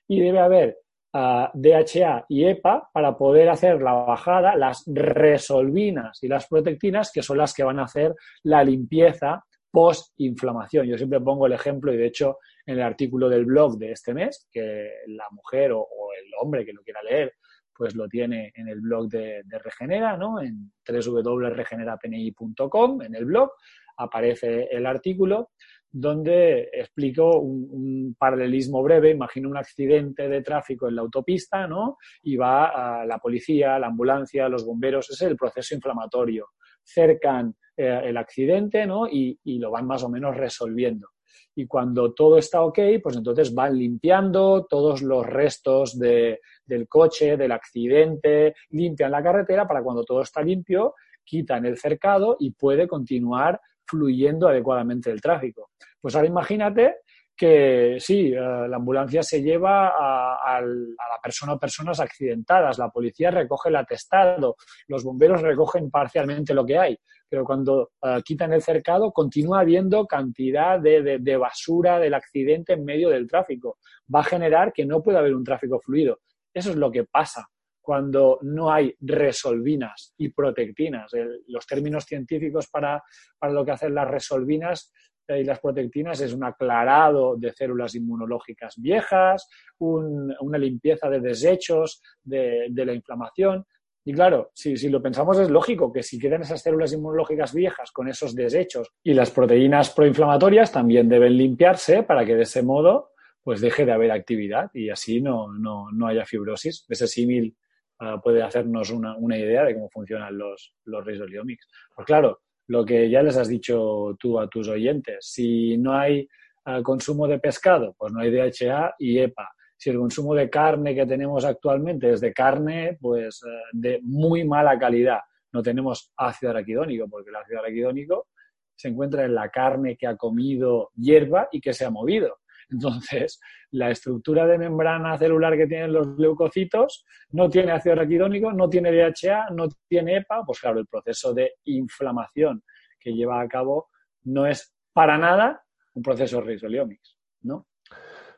y 0.06 0.20
debe 0.20 0.38
haber 0.38 0.76
ah, 1.14 1.50
DHA 1.54 2.26
y 2.28 2.44
EPA 2.44 2.90
para 2.92 3.16
poder 3.16 3.48
hacer 3.48 3.80
la 3.80 3.94
bajada, 3.94 4.54
las 4.54 4.84
resolvinas 4.86 6.22
y 6.22 6.28
las 6.28 6.46
protectinas, 6.46 7.10
que 7.10 7.22
son 7.22 7.38
las 7.38 7.54
que 7.54 7.64
van 7.64 7.78
a 7.78 7.84
hacer 7.84 8.14
la 8.42 8.62
limpieza 8.62 9.42
post-inflamación. 9.70 10.86
Yo 10.86 10.98
siempre 10.98 11.18
pongo 11.18 11.46
el 11.46 11.54
ejemplo, 11.54 11.94
y 11.94 11.96
de 11.96 12.08
hecho 12.08 12.36
en 12.66 12.74
el 12.74 12.82
artículo 12.82 13.30
del 13.30 13.46
blog 13.46 13.78
de 13.78 13.92
este 13.92 14.12
mes, 14.12 14.46
que 14.52 14.90
la 15.06 15.24
mujer 15.30 15.72
o 15.72 15.88
el 16.22 16.30
hombre 16.42 16.66
que 16.66 16.74
lo 16.74 16.82
quiera 16.82 17.02
leer 17.02 17.32
pues 17.76 17.94
lo 17.94 18.08
tiene 18.08 18.52
en 18.54 18.68
el 18.68 18.80
blog 18.80 19.08
de, 19.08 19.42
Regenera, 19.62 20.16
¿no? 20.16 20.40
En 20.40 20.72
www.regenerapni.com, 20.86 23.02
en 23.02 23.14
el 23.14 23.24
blog, 23.24 23.50
aparece 23.96 24.68
el 24.70 24.86
artículo 24.86 25.50
donde 25.90 26.68
explico 26.72 27.40
un, 27.40 28.14
paralelismo 28.18 28.82
breve. 28.82 29.10
Imagino 29.10 29.48
un 29.48 29.56
accidente 29.56 30.28
de 30.28 30.42
tráfico 30.42 30.88
en 30.88 30.96
la 30.96 31.02
autopista, 31.02 31.66
¿no? 31.66 31.96
Y 32.22 32.36
va 32.36 33.00
a 33.00 33.06
la 33.06 33.18
policía, 33.18 33.78
la 33.78 33.86
ambulancia, 33.86 34.48
los 34.48 34.66
bomberos. 34.66 35.08
Ese 35.10 35.24
es 35.24 35.30
el 35.30 35.36
proceso 35.36 35.74
inflamatorio. 35.74 36.48
Cercan 36.82 37.54
eh, 37.76 38.02
el 38.04 38.16
accidente, 38.16 38.86
¿no? 38.86 39.06
y, 39.08 39.38
lo 39.58 39.70
van 39.70 39.86
más 39.86 40.02
o 40.02 40.08
menos 40.08 40.36
resolviendo 40.36 41.08
y 41.56 41.66
cuando 41.66 42.12
todo 42.12 42.36
está 42.36 42.60
ok, 42.62 42.78
pues 43.02 43.16
entonces 43.16 43.52
van 43.54 43.76
limpiando 43.78 44.66
todos 44.68 45.00
los 45.02 45.26
restos 45.26 45.98
del 45.98 46.38
coche, 46.86 47.38
del 47.38 47.50
accidente, 47.50 48.54
limpian 48.70 49.10
la 49.10 49.22
carretera 49.22 49.66
para 49.66 49.82
cuando 49.82 50.04
todo 50.04 50.20
está 50.20 50.42
limpio, 50.42 50.94
quitan 51.24 51.64
el 51.64 51.78
cercado 51.78 52.36
y 52.38 52.50
puede 52.50 52.86
continuar 52.86 53.58
fluyendo 53.86 54.48
adecuadamente 54.48 55.10
el 55.10 55.22
tráfico. 55.22 55.70
Pues 55.98 56.14
ahora 56.14 56.28
imagínate 56.28 56.96
que 57.36 57.98
sí, 58.00 58.32
eh, 58.32 58.68
la 58.68 58.76
ambulancia 58.76 59.22
se 59.22 59.42
lleva 59.42 59.88
a, 59.88 60.60
la 60.60 61.20
persona 61.22 61.52
o 61.52 61.58
personas 61.58 62.00
accidentadas, 62.00 62.78
la 62.78 62.88
policía 62.88 63.30
recoge 63.30 63.68
el 63.68 63.76
atestado, 63.76 64.56
los 64.88 65.04
bomberos 65.04 65.42
recogen 65.42 65.90
parcialmente 65.90 66.54
lo 66.54 66.64
que 66.64 66.78
hay, 66.78 66.98
pero 67.28 67.44
cuando 67.44 67.90
eh, 68.02 68.22
quitan 68.24 68.52
el 68.52 68.62
cercado 68.62 69.12
continúa 69.12 69.60
habiendo 69.60 70.06
cantidad 70.06 70.80
de, 70.80 71.36
basura 71.36 71.98
del 71.98 72.14
accidente 72.14 72.72
en 72.72 72.84
medio 72.84 73.10
del 73.10 73.28
tráfico. 73.28 73.78
Va 74.12 74.20
a 74.20 74.24
generar 74.24 74.72
que 74.72 74.86
no 74.86 75.02
pueda 75.02 75.18
haber 75.18 75.34
un 75.34 75.44
tráfico 75.44 75.80
fluido. 75.80 76.20
Eso 76.54 76.70
es 76.70 76.76
lo 76.76 76.90
que 76.90 77.04
pasa 77.04 77.46
cuando 77.80 78.38
no 78.42 78.72
hay 78.72 78.94
resolvinas 79.00 80.14
y 80.16 80.30
protectinas. 80.30 81.10
los 81.48 81.66
términos 81.66 82.04
científicos 82.04 82.68
para, 82.68 83.02
para, 83.38 83.52
lo 83.52 83.64
que 83.64 83.72
hacen 83.72 83.94
las 83.94 84.08
resolvinas 84.08 84.92
y 85.28 85.44
las 85.44 85.60
protectinas 85.60 86.20
es 86.20 86.32
un 86.32 86.44
aclarado 86.44 87.36
de 87.36 87.52
células 87.52 87.94
inmunológicas 87.94 88.74
viejas, 88.78 89.48
una 89.78 90.58
limpieza 90.58 91.08
de 91.10 91.20
desechos 91.20 92.02
de, 92.22 92.70
la 92.74 92.92
inflamación. 92.92 93.64
Y 94.04 94.12
claro, 94.12 94.50
si, 94.54 94.76
si, 94.76 94.88
lo 94.88 95.02
pensamos 95.02 95.36
es 95.38 95.50
lógico 95.50 95.92
que 95.92 96.04
si 96.04 96.18
quedan 96.18 96.42
esas 96.42 96.62
células 96.62 96.92
inmunológicas 96.92 97.52
viejas 97.52 97.90
con 97.90 98.08
esos 98.08 98.36
desechos 98.36 98.92
y 99.02 99.14
las 99.14 99.32
proteínas 99.32 99.90
proinflamatorias 99.90 100.70
también 100.70 101.08
deben 101.08 101.36
limpiarse 101.36 102.04
para 102.04 102.24
que 102.24 102.36
de 102.36 102.42
ese 102.42 102.62
modo 102.62 103.10
pues 103.42 103.60
deje 103.60 103.84
de 103.84 103.92
haber 103.92 104.12
actividad 104.12 104.70
y 104.74 104.90
así 104.90 105.20
no, 105.20 105.52
no, 105.52 105.90
no 105.92 106.06
haya 106.06 106.24
fibrosis. 106.24 106.84
Ese 106.88 107.08
símil 107.08 107.56
uh, 108.00 108.20
puede 108.20 108.42
hacernos 108.42 108.90
una, 108.90 109.16
una, 109.16 109.38
idea 109.38 109.64
de 109.64 109.74
cómo 109.74 109.88
funcionan 109.88 110.36
los, 110.36 110.74
los 110.84 111.04
rhizoleomics. 111.04 111.68
Pues 111.94 112.06
claro, 112.06 112.40
lo 112.68 112.84
que 112.84 113.08
ya 113.08 113.22
les 113.22 113.36
has 113.36 113.48
dicho 113.48 114.16
tú 114.18 114.38
a 114.38 114.48
tus 114.48 114.68
oyentes, 114.68 115.18
si 115.20 115.76
no 115.76 115.94
hay 115.94 116.28
uh, 116.66 116.82
consumo 116.82 117.28
de 117.28 117.38
pescado, 117.38 117.94
pues 117.98 118.12
no 118.12 118.20
hay 118.20 118.30
DHA 118.30 118.96
y 118.98 119.18
EPA. 119.18 119.50
Si 119.76 119.90
el 119.90 119.98
consumo 119.98 120.34
de 120.34 120.48
carne 120.48 120.94
que 120.94 121.06
tenemos 121.06 121.44
actualmente 121.44 122.10
es 122.10 122.20
de 122.20 122.32
carne, 122.32 122.96
pues 123.00 123.42
uh, 123.42 123.48
de 123.72 124.00
muy 124.02 124.44
mala 124.44 124.78
calidad, 124.78 125.20
no 125.52 125.62
tenemos 125.62 126.12
ácido 126.16 126.50
araquidónico, 126.50 127.08
porque 127.08 127.30
el 127.30 127.36
ácido 127.36 127.60
araquidónico 127.60 128.28
se 128.74 128.88
encuentra 128.88 129.24
en 129.24 129.34
la 129.34 129.48
carne 129.48 129.96
que 129.96 130.06
ha 130.06 130.16
comido 130.16 130.90
hierba 130.96 131.48
y 131.50 131.60
que 131.60 131.72
se 131.72 131.84
ha 131.84 131.90
movido. 131.90 132.38
Entonces, 132.70 133.40
la 133.72 133.90
estructura 133.90 134.46
de 134.46 134.58
membrana 134.58 135.16
celular 135.18 135.56
que 135.56 135.66
tienen 135.66 135.92
los 135.92 136.18
leucocitos 136.18 137.04
no 137.30 137.48
tiene 137.48 137.72
ácido 137.72 137.94
araquidónico, 137.94 138.52
no 138.52 138.68
tiene 138.68 138.92
DHA, 138.92 139.50
no 139.50 139.68
tiene 139.88 140.18
EPA, 140.18 140.42
pues 140.44 140.60
claro, 140.60 140.80
el 140.80 140.86
proceso 140.86 141.32
de 141.34 141.54
inflamación 141.64 142.62
que 142.98 143.12
lleva 143.12 143.40
a 143.40 143.48
cabo 143.48 143.88
no 144.24 144.46
es 144.46 144.74
para 144.92 145.18
nada 145.18 145.62
un 145.94 146.02
proceso 146.02 146.40
risoliomics, 146.40 147.16
¿no? 147.42 147.66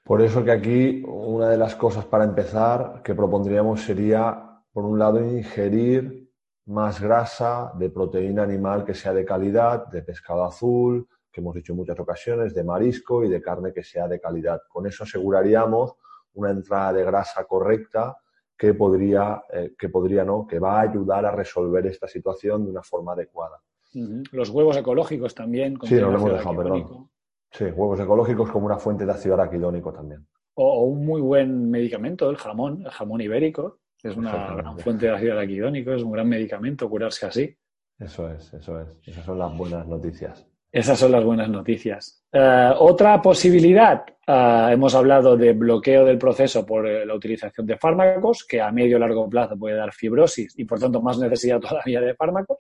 Por 0.05 0.23
eso 0.23 0.43
que 0.43 0.53
aquí 0.53 1.03
una 1.07 1.51
de 1.51 1.59
las 1.59 1.77
cosas 1.77 2.07
para 2.07 2.25
empezar 2.25 3.03
que 3.03 3.15
propondríamos 3.15 3.83
sería, 3.83 4.63
por 4.73 4.85
un 4.85 4.99
lado, 4.99 5.21
ingerir 5.21 6.31
más 6.67 7.01
grasa 7.01 7.73
de 7.75 7.91
proteína 7.91 8.43
animal 8.43 8.85
que 8.85 8.95
sea 8.95 9.13
de 9.13 9.25
calidad, 9.25 9.87
de 9.89 10.03
pescado 10.03 10.45
azul, 10.45 11.09
que 11.39 11.41
hemos 11.41 11.55
dicho 11.55 11.73
en 11.73 11.77
muchas 11.77 11.99
ocasiones, 12.01 12.53
de 12.53 12.65
marisco 12.65 13.23
y 13.23 13.29
de 13.29 13.41
carne 13.41 13.73
que 13.73 13.85
sea 13.85 14.09
de 14.09 14.21
calidad. 14.21 14.61
Con 14.69 14.89
eso 14.89 15.05
aseguraríamos 15.05 15.95
una 16.35 16.51
entrada 16.51 16.93
de 16.93 17.05
grasa 17.05 17.45
correcta 17.45 18.17
que 18.57 18.75
podría, 18.75 19.45
eh, 19.53 19.75
que 19.79 19.89
podría 19.89 20.25
no, 20.25 20.49
que 20.49 20.59
va 20.59 20.81
a 20.81 20.83
ayudar 20.83 21.25
a 21.27 21.31
resolver 21.31 21.87
esta 21.87 22.09
situación 22.09 22.65
de 22.65 22.73
una 22.73 22.83
forma 22.83 23.13
adecuada. 23.13 23.63
Uh 23.95 23.99
-huh. 23.99 24.29
Los 24.33 24.51
huevos 24.51 24.77
ecológicos 24.77 25.33
también. 25.33 25.79
Sí, 25.85 25.95
no 25.95 26.11
lo 26.11 26.19
hemos 26.19 26.33
dejado, 26.33 26.57
perdón. 26.57 27.11
Sí, 27.53 27.65
huevos 27.67 28.01
ecológicos 28.01 28.51
como 28.51 28.67
una 28.67 28.79
fuente 28.79 29.07
de 29.07 29.13
ácido 29.13 29.35
araquidónico 29.35 29.93
también. 29.93 30.27
O, 30.55 30.65
o, 30.65 30.85
un 30.87 31.07
muy 31.07 31.21
buen 31.21 31.71
medicamento, 31.71 32.29
el 32.31 32.37
jamón, 32.37 32.83
el 32.85 32.91
jamón 32.91 33.21
ibérico, 33.21 33.79
es 34.03 34.17
una 34.17 34.57
gran 34.57 34.79
fuente 34.81 35.07
de 35.07 35.13
ácido 35.13 35.33
araquidónico, 35.35 35.93
es 35.93 36.03
un 36.03 36.11
gran 36.11 36.29
medicamento 36.29 36.91
curarse 36.91 37.27
así. 37.27 37.57
Eso 37.97 38.29
es, 38.29 38.53
eso 38.53 38.81
es. 38.81 38.89
Esas 39.07 39.25
son 39.25 39.39
las 39.39 39.57
buenas 39.57 39.87
noticias. 39.87 40.49
Esas 40.71 40.99
son 40.99 41.13
las 41.13 41.25
buenas 41.25 41.49
noticias. 41.49 42.23
Uh, 42.31 42.75
otra 42.79 43.23
posibilidad, 43.23 44.05
uh, 44.27 44.71
hemos 44.71 44.95
hablado 44.95 45.35
de 45.35 45.55
bloqueo 45.55 46.05
del 46.05 46.19
proceso 46.19 46.67
por 46.67 46.85
uh, 46.85 47.07
la 47.07 47.15
utilización 47.15 47.67
de 47.67 47.79
fármacos, 47.79 48.45
que 48.45 48.61
a 48.61 48.71
medio 48.71 48.99
o 48.99 49.01
largo 49.01 49.31
plazo 49.31 49.59
puede 49.59 49.77
dar 49.77 49.95
fibrosis 49.95 50.59
y 50.59 50.67
por 50.67 50.79
tanto 50.79 51.01
más 51.01 51.19
necesidad 51.19 51.59
todavía 51.61 52.03
de 52.03 52.15
fármacos. 52.15 52.59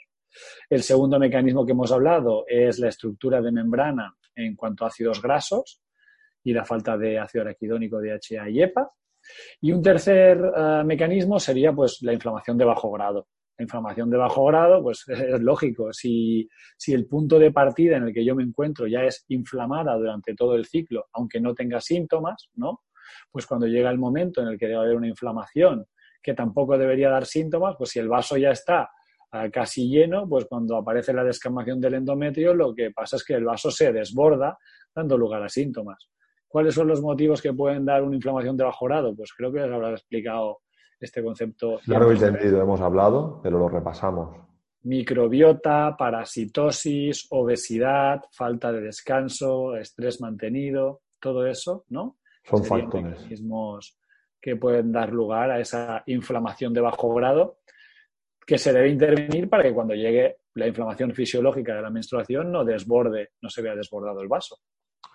El 0.71 0.83
segundo 0.83 1.19
mecanismo 1.19 1.67
que 1.67 1.73
hemos 1.73 1.93
hablado 1.93 2.45
es 2.49 2.79
la 2.79 2.89
estructura 2.89 3.43
de 3.43 3.53
membrana 3.53 4.15
en 4.35 4.57
cuanto 4.57 4.85
a 4.85 4.89
ácidos 4.89 5.21
grasos 5.21 5.83
y 6.43 6.55
la 6.55 6.65
falta 6.65 6.97
de 6.97 7.19
ácido 7.19 7.43
araquidónico, 7.43 8.01
DHA 8.01 8.49
y 8.49 8.63
EPA. 8.63 8.91
Y 9.61 9.73
un 9.73 9.83
tercer 9.83 10.39
mecanismo 10.85 11.39
sería 11.39 11.73
pues, 11.73 11.99
la 12.03 12.13
inflamación 12.15 12.57
de 12.57 12.65
bajo 12.65 12.91
grado 12.93 13.27
la 13.59 13.65
inflamación 13.65 14.09
de 14.09 14.17
bajo 14.17 14.47
grado, 14.47 14.83
pues 14.83 15.05
es 15.09 15.41
lógico. 15.41 15.93
Si, 15.93 16.49
el 16.87 17.07
punto 17.07 17.39
de 17.39 17.51
partida 17.51 17.97
en 17.97 18.05
el 18.05 18.15
que 18.15 18.25
yo 18.25 18.35
me 18.35 18.45
encuentro 18.45 18.87
ya 18.87 19.03
es 19.03 19.25
inflamada 19.29 19.97
durante 19.97 20.35
todo 20.35 20.55
el 20.55 20.65
ciclo, 20.65 21.07
aunque 21.13 21.41
no 21.41 21.55
tenga 21.55 21.81
síntomas, 21.81 22.49
¿no? 22.55 22.83
Pues 23.31 23.47
cuando 23.47 23.67
llega 23.67 23.91
el 23.91 23.99
momento 23.99 24.43
en 24.43 24.49
el 24.49 24.59
que 24.59 24.67
debe 24.67 24.79
haber 24.79 24.97
una 24.97 25.09
inflamación 25.09 25.87
que 26.23 26.35
tampoco 26.35 26.77
debería 26.77 27.11
dar 27.11 27.27
síntomas, 27.27 27.75
pues 27.77 27.91
si 27.91 27.99
el 27.99 28.09
vaso 28.09 28.37
ya 28.37 28.51
está 28.51 28.91
uh, 29.33 29.51
casi 29.51 29.89
lleno, 29.89 30.29
pues 30.29 30.45
cuando 30.45 30.77
aparece 30.77 31.13
la 31.13 31.25
descamación 31.25 31.81
del 31.81 31.95
endometrio, 31.95 32.55
lo 32.55 32.75
que 32.75 32.91
pasa 32.91 33.17
es 33.17 33.25
que 33.25 33.35
el 33.35 33.45
vaso 33.45 33.71
se 33.71 33.93
desborda, 33.93 34.59
dando 34.95 35.17
lugar 35.17 35.43
a 35.43 35.49
síntomas. 35.49 36.11
¿Cuáles 36.47 36.75
son 36.75 36.89
los 36.89 37.01
motivos 37.01 37.41
que 37.41 37.53
pueden 37.53 37.85
dar 37.85 38.03
una 38.03 38.17
inflamación 38.17 38.57
de 38.57 38.65
bajo 38.65 38.87
grado? 38.87 39.15
Pues 39.15 39.33
creo 39.33 39.53
que 39.53 39.61
les 39.61 39.73
habrá 39.73 39.91
explicado 39.93 40.59
este 41.01 41.23
concepto. 41.23 41.81
Claro, 41.85 42.11
entendido, 42.11 42.61
hemos 42.61 42.81
hablado, 42.81 43.41
pero 43.43 43.59
lo 43.59 43.69
repasamos. 43.69 44.37
Microbiota, 44.83 45.97
parasitosis, 45.97 47.27
obesidad, 47.31 48.23
falta 48.31 48.73
de 48.73 48.81
descanso, 48.81 49.77
estrés 49.77 50.21
mantenido, 50.21 51.03
todo 51.21 51.47
eso, 51.47 51.85
¿no? 51.89 52.19
Son 52.45 52.63
Serían 52.65 52.83
factores. 52.83 53.19
mecanismos 53.21 53.99
que 54.41 54.57
pueden 54.57 54.93
dar 54.93 55.13
lugar 55.13 55.51
a 55.51 55.61
esa 55.61 56.03
inflamación 56.07 56.73
de 56.73 56.81
bajo 56.81 57.13
grado 57.15 57.59
que 58.47 58.57
se 58.57 58.73
debe 58.73 58.89
intervenir 58.89 59.49
para 59.49 59.63
que 59.63 59.75
cuando 59.75 59.95
llegue 59.95 60.39
la 60.55 60.67
inflamación 60.67 61.13
fisiológica 61.13 61.75
de 61.75 61.83
la 61.83 61.91
menstruación 61.91 62.51
no 62.51 62.65
desborde, 62.65 63.33
no 63.43 63.51
se 63.51 63.61
vea 63.61 63.75
desbordado 63.75 64.23
el 64.23 64.29
vaso. 64.29 64.59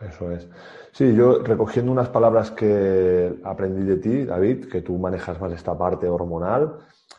Eso 0.07 0.31
es. 0.31 0.47
Sí, 0.91 1.15
yo 1.15 1.39
recogiendo 1.39 1.91
unas 1.91 2.09
palabras 2.09 2.51
que 2.51 3.39
aprendí 3.43 3.83
de 3.83 3.97
ti, 3.97 4.25
David, 4.25 4.67
que 4.67 4.81
tú 4.81 4.97
manejas 4.97 5.39
más 5.39 5.51
esta 5.51 5.77
parte 5.77 6.07
hormonal, 6.07 6.77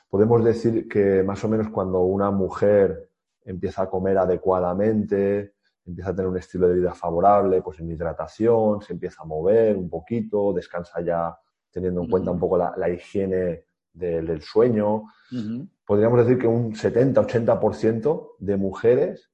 podemos 0.09 0.45
decir 0.45 0.89
que 0.89 1.23
más 1.23 1.43
o 1.45 1.49
menos 1.49 1.69
cuando 1.71 2.03
una 2.03 2.31
mujer 2.31 3.11
empieza 3.45 3.83
a 3.83 3.91
comer 3.91 4.17
adecuadamente, 4.19 5.55
empieza 5.85 6.11
a 6.11 6.15
tener 6.15 6.31
un 6.31 6.39
estilo 6.39 6.69
de 6.69 6.77
vida 6.77 6.95
favorable, 6.95 7.63
pues 7.63 7.81
en 7.81 7.91
hidratación, 7.91 8.81
se 8.81 8.93
empieza 8.93 9.23
a 9.23 9.27
mover 9.27 9.77
un 9.77 9.91
poquito, 9.91 10.53
descansa 10.53 11.01
ya 11.01 11.37
teniendo 11.71 12.03
en 12.03 12.09
cuenta 12.09 12.31
un 12.31 12.39
poco 12.39 12.57
la, 12.57 12.75
la 12.77 12.89
higiene 12.89 13.65
de, 13.93 14.23
del 14.23 14.41
sueño, 14.41 14.97
uh 14.97 15.07
-huh. 15.31 15.69
podríamos 15.85 16.19
decir 16.21 16.39
que 16.39 16.47
un 16.47 16.73
70-80% 16.73 18.37
de 18.39 18.57
mujeres 18.57 19.31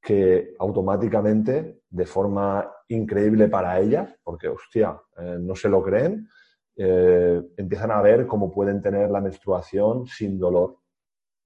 que 0.00 0.54
automáticamente, 0.58 1.80
de 1.88 2.06
forma 2.06 2.73
increíble 2.88 3.48
para 3.48 3.80
ellas, 3.80 4.14
porque, 4.22 4.48
hostia, 4.48 4.96
eh, 5.18 5.36
no 5.40 5.54
se 5.54 5.68
lo 5.68 5.82
creen, 5.82 6.28
eh, 6.76 7.40
empiezan 7.56 7.90
a 7.90 8.02
ver 8.02 8.26
cómo 8.26 8.52
pueden 8.52 8.82
tener 8.82 9.10
la 9.10 9.20
menstruación 9.20 10.06
sin 10.06 10.38
dolor. 10.38 10.78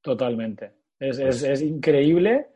Totalmente. 0.00 0.72
Es, 0.98 1.18
es, 1.18 1.42
es 1.42 1.62
increíble 1.62 2.48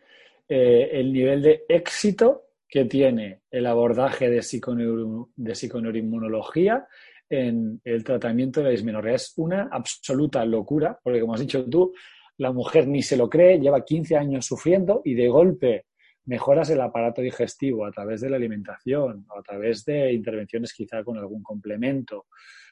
eh, 0.48 0.90
el 1.00 1.12
nivel 1.12 1.42
de 1.42 1.64
éxito 1.68 2.48
que 2.68 2.86
tiene 2.86 3.42
el 3.50 3.66
abordaje 3.66 4.30
de, 4.30 4.42
psiconeuro, 4.42 5.30
de 5.36 5.54
psiconeuroinmunología 5.54 6.86
en 7.28 7.80
el 7.84 8.02
tratamiento 8.02 8.60
de 8.60 8.64
la 8.64 8.70
dismenorrea. 8.70 9.14
Es 9.14 9.34
una 9.36 9.68
absoluta 9.70 10.44
locura, 10.44 10.98
porque 11.02 11.20
como 11.20 11.34
has 11.34 11.40
dicho 11.40 11.64
tú, 11.64 11.92
la 12.38 12.52
mujer 12.52 12.88
ni 12.88 13.02
se 13.02 13.16
lo 13.16 13.28
cree, 13.28 13.60
lleva 13.60 13.84
15 13.84 14.16
años 14.16 14.46
sufriendo 14.46 15.02
y 15.04 15.14
de 15.14 15.28
golpe 15.28 15.86
mejoras 16.26 16.70
el 16.70 16.80
aparato 16.80 17.20
digestivo 17.20 17.84
a 17.84 17.90
través 17.90 18.20
de 18.20 18.30
la 18.30 18.36
alimentación 18.36 19.26
o 19.28 19.38
a 19.38 19.42
través 19.42 19.84
de 19.84 20.12
intervenciones 20.12 20.72
quizá 20.72 21.02
con 21.02 21.18
algún 21.18 21.42
complemento. 21.42 22.26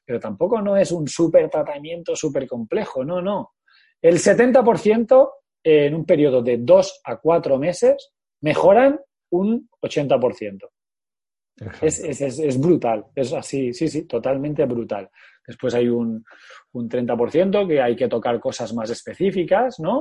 Pero 0.05 0.21
tampoco 0.21 0.61
no 0.61 0.77
es 0.77 0.93
un 0.93 1.07
súper 1.09 1.49
tratamiento 1.49 2.15
súper 2.17 2.47
complejo, 2.47 3.05
no, 3.05 3.21
no. 3.21 3.55
El 4.01 4.17
70% 4.17 5.31
en 5.63 5.95
un 5.95 6.05
periodo 6.05 6.43
de 6.43 6.59
2 6.59 7.01
a 7.05 7.17
4 7.17 7.59
meses 7.59 8.13
mejoran 8.41 8.99
un 9.31 9.69
80%. 9.83 10.69
Es, 11.83 11.99
es, 12.01 12.21
es, 12.23 12.39
es, 12.39 12.59
brutal, 12.59 13.05
es 13.15 13.35
así, 13.35 13.75
sí, 13.75 13.89
sí, 13.89 14.07
totalmente 14.07 14.65
brutal. 14.65 15.11
Después 15.51 15.75
hay 15.75 15.89
un, 15.89 16.25
un 16.75 16.89
30% 16.89 17.67
que 17.67 17.83
hay 17.83 17.97
que 17.97 18.07
tocar 18.07 18.39
cosas 18.39 18.73
más 18.73 18.89
específicas, 18.89 19.81
¿no? 19.81 20.01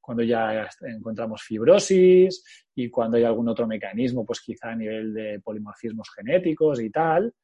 Cuando 0.00 0.22
ya 0.22 0.66
encontramos 0.80 1.42
fibrosis 1.42 2.42
y 2.74 2.88
cuando 2.88 3.18
hay 3.18 3.24
algún 3.24 3.46
otro 3.46 3.66
mecanismo, 3.66 4.24
pues 4.24 4.40
quizá 4.40 4.70
a 4.70 4.74
nivel 4.74 5.12
de 5.12 5.40
polimorfismos 5.44 6.08
genéticos 6.16 6.80
y 6.80 6.88
tal, 6.88 7.34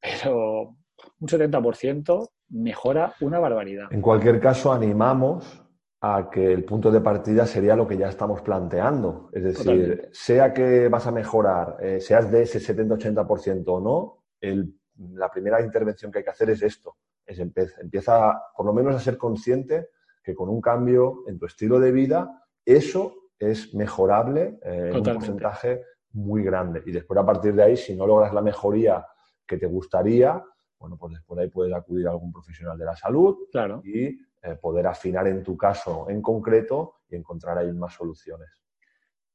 pero 0.00 0.76
un 1.20 1.28
70% 1.28 2.28
mejora 2.48 3.14
una 3.20 3.38
barbaridad. 3.38 3.86
En 3.92 4.02
cualquier 4.02 4.40
caso, 4.40 4.72
animamos 4.72 5.62
a 6.00 6.28
que 6.28 6.52
el 6.52 6.64
punto 6.64 6.90
de 6.90 7.00
partida 7.00 7.46
sería 7.46 7.76
lo 7.76 7.86
que 7.86 7.96
ya 7.96 8.08
estamos 8.08 8.42
planteando. 8.42 9.30
Es 9.32 9.44
decir, 9.44 9.64
Totalmente. 9.64 10.08
sea 10.10 10.52
que 10.52 10.88
vas 10.88 11.06
a 11.06 11.12
mejorar, 11.12 11.76
eh, 11.80 12.00
seas 12.00 12.32
de 12.32 12.42
ese 12.42 12.58
70-80% 12.58 13.62
o 13.68 13.80
no, 13.80 14.24
el, 14.40 14.74
la 14.96 15.30
primera 15.30 15.60
intervención 15.60 16.10
que 16.10 16.18
hay 16.18 16.24
que 16.24 16.30
hacer 16.30 16.50
es 16.50 16.62
esto. 16.62 16.96
Es 17.26 17.38
empieza, 17.38 17.80
empieza 17.80 18.42
por 18.56 18.66
lo 18.66 18.72
menos 18.72 18.94
a 18.94 19.00
ser 19.00 19.16
consciente 19.16 19.88
que 20.22 20.34
con 20.34 20.48
un 20.48 20.60
cambio 20.60 21.24
en 21.26 21.38
tu 21.38 21.46
estilo 21.46 21.78
de 21.78 21.92
vida, 21.92 22.44
eso 22.64 23.14
es 23.38 23.74
mejorable 23.74 24.58
eh, 24.62 24.90
en 24.90 24.96
un 24.96 25.02
porcentaje 25.02 25.82
muy 26.12 26.42
grande. 26.42 26.82
Y 26.86 26.92
después, 26.92 27.18
a 27.18 27.26
partir 27.26 27.54
de 27.54 27.62
ahí, 27.62 27.76
si 27.76 27.94
no 27.94 28.06
logras 28.06 28.32
la 28.32 28.40
mejoría 28.40 29.06
que 29.46 29.58
te 29.58 29.66
gustaría, 29.66 30.42
bueno, 30.78 30.96
pues 30.96 31.14
después 31.14 31.36
de 31.36 31.44
ahí 31.44 31.50
puedes 31.50 31.74
acudir 31.74 32.06
a 32.06 32.10
algún 32.10 32.32
profesional 32.32 32.78
de 32.78 32.84
la 32.84 32.96
salud 32.96 33.36
claro. 33.50 33.82
y 33.84 34.18
eh, 34.42 34.56
poder 34.60 34.86
afinar 34.86 35.26
en 35.26 35.42
tu 35.42 35.56
caso 35.56 36.06
en 36.08 36.22
concreto 36.22 36.96
y 37.08 37.16
encontrar 37.16 37.58
ahí 37.58 37.72
más 37.72 37.94
soluciones. 37.94 38.62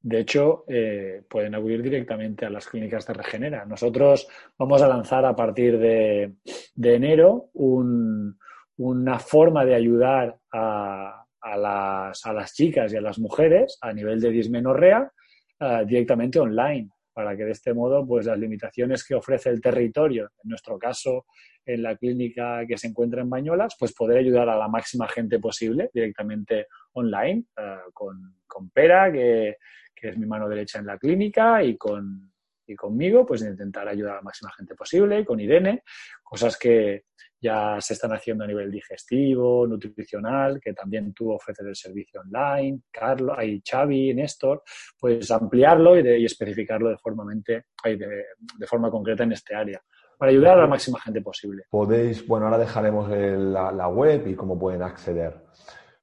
De 0.02 0.20
hecho, 0.20 0.64
eh, 0.68 1.24
pueden 1.30 1.56
acudir 1.56 1.82
directamente 1.84 2.46
a 2.46 2.50
las 2.50 2.68
clínicas 2.68 3.06
de 3.06 3.14
Regenera. 3.14 3.66
Nosotros 3.66 4.28
vamos 4.58 4.82
a 4.82 4.88
lanzar 4.88 5.26
a 5.26 5.36
partir 5.36 5.78
de, 5.78 6.36
enero 6.82 7.50
una 7.54 9.20
forma 9.20 9.66
de 9.66 9.76
ayudar 9.76 10.38
a, 10.54 11.26
las, 11.58 12.54
chicas 12.54 12.94
y 12.94 12.98
a 12.98 13.02
las 13.02 13.20
mujeres 13.20 13.78
a 13.82 13.92
nivel 13.92 14.22
de 14.22 14.30
dismenorrea 14.30 15.12
eh, 15.60 15.84
directamente 15.86 16.40
online 16.40 16.90
para 17.20 17.36
que 17.36 17.44
de 17.44 17.52
este 17.52 17.74
modo 17.74 18.08
pues 18.08 18.28
las 18.28 18.40
limitaciones 18.40 19.04
que 19.04 19.14
ofrece 19.14 19.50
el 19.50 19.60
territorio, 19.60 20.32
en 20.42 20.52
nuestro 20.52 20.80
caso 20.80 21.26
en 21.66 21.84
la 21.84 21.98
clínica 21.98 22.66
que 22.66 22.78
se 22.78 22.88
encuentra 22.88 23.22
en 23.22 23.30
Bañolas, 23.30 23.76
pues 23.78 23.94
poder 23.94 24.20
ayudar 24.20 24.48
a 24.48 24.58
la 24.58 24.70
máxima 24.70 25.06
gente 25.06 25.38
posible 25.38 25.90
directamente 25.94 26.68
online 26.94 27.44
eh, 27.58 27.76
con, 27.92 28.38
con, 28.48 28.70
Pera, 28.70 29.12
que, 29.12 29.58
que, 29.94 30.08
es 30.08 30.18
mi 30.18 30.28
mano 30.28 30.48
derecha 30.48 30.80
en 30.80 30.86
la 30.86 30.98
clínica, 30.98 31.62
y, 31.62 31.76
con, 31.76 32.29
y 32.70 32.76
conmigo, 32.76 33.26
pues 33.26 33.42
intentar 33.42 33.88
ayudar 33.88 34.14
a 34.14 34.16
la 34.18 34.22
máxima 34.22 34.52
gente 34.56 34.76
posible, 34.76 35.26
con 35.26 35.40
Irene, 35.40 35.84
cosas 36.24 36.58
que, 36.58 37.04
ya 37.42 37.78
se 37.80 37.94
están 37.94 38.12
haciendo 38.12 38.44
a 38.44 38.48
nivel 38.48 38.70
digestivo, 38.70 39.66
nutricional, 39.66 40.60
que 40.60 40.74
también 40.74 41.14
tú 41.14 41.32
ofreces 41.32 41.66
el 41.66 41.76
servicio 41.76 42.22
online, 42.22 42.82
Carlos, 42.92 43.36
hay 43.38 43.62
Xavi, 43.62 44.14
Néstor, 44.14 44.64
pues 45.00 45.32
ampliarlo 45.32 45.98
y, 45.98 46.26
especificarlo 46.26 46.90
de 46.90 46.98
forma, 46.98 47.24
de, 47.34 48.68
forma 48.68 48.92
concreta 48.92 49.24
en 49.24 49.32
este 49.32 49.56
área 49.56 49.82
para 50.18 50.32
ayudar 50.32 50.58
a 50.58 50.62
la 50.64 50.68
máxima 50.68 51.00
gente 51.00 51.22
posible. 51.22 51.64
Podéis, 51.70 52.28
bueno, 52.28 52.46
ahora 52.46 52.58
dejaremos 52.58 53.10
la, 53.10 53.88
web 53.88 54.28
y 54.28 54.36
cómo 54.36 54.60
pueden 54.60 54.82
acceder. 54.82 55.46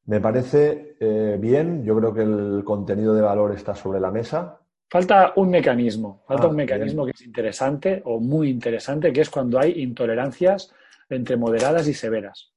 Me 0.06 0.20
parece 0.20 0.96
eh, 0.98 1.36
bien, 1.38 1.84
yo 1.84 1.96
creo 1.96 2.14
que 2.14 2.22
el 2.22 2.62
contenido 2.64 3.14
de 3.14 3.20
valor 3.20 3.52
está 3.52 3.74
sobre 3.74 4.00
la 4.00 4.10
mesa. 4.10 4.60
Falta 4.88 5.32
un 5.36 5.50
mecanismo, 5.50 6.22
falta 6.26 6.44
ah, 6.44 6.48
un 6.48 6.56
mecanismo 6.56 7.04
que 7.04 7.12
es 7.12 7.22
interesante 7.22 8.02
o 8.04 8.20
muy 8.20 8.48
interesante, 8.48 9.12
que 9.12 9.22
es 9.22 9.30
cuando 9.30 9.58
hay 9.58 9.82
intolerancias 9.82 10.72
entre 11.08 11.36
moderadas 11.36 11.88
y 11.88 11.94
severas. 11.94 12.52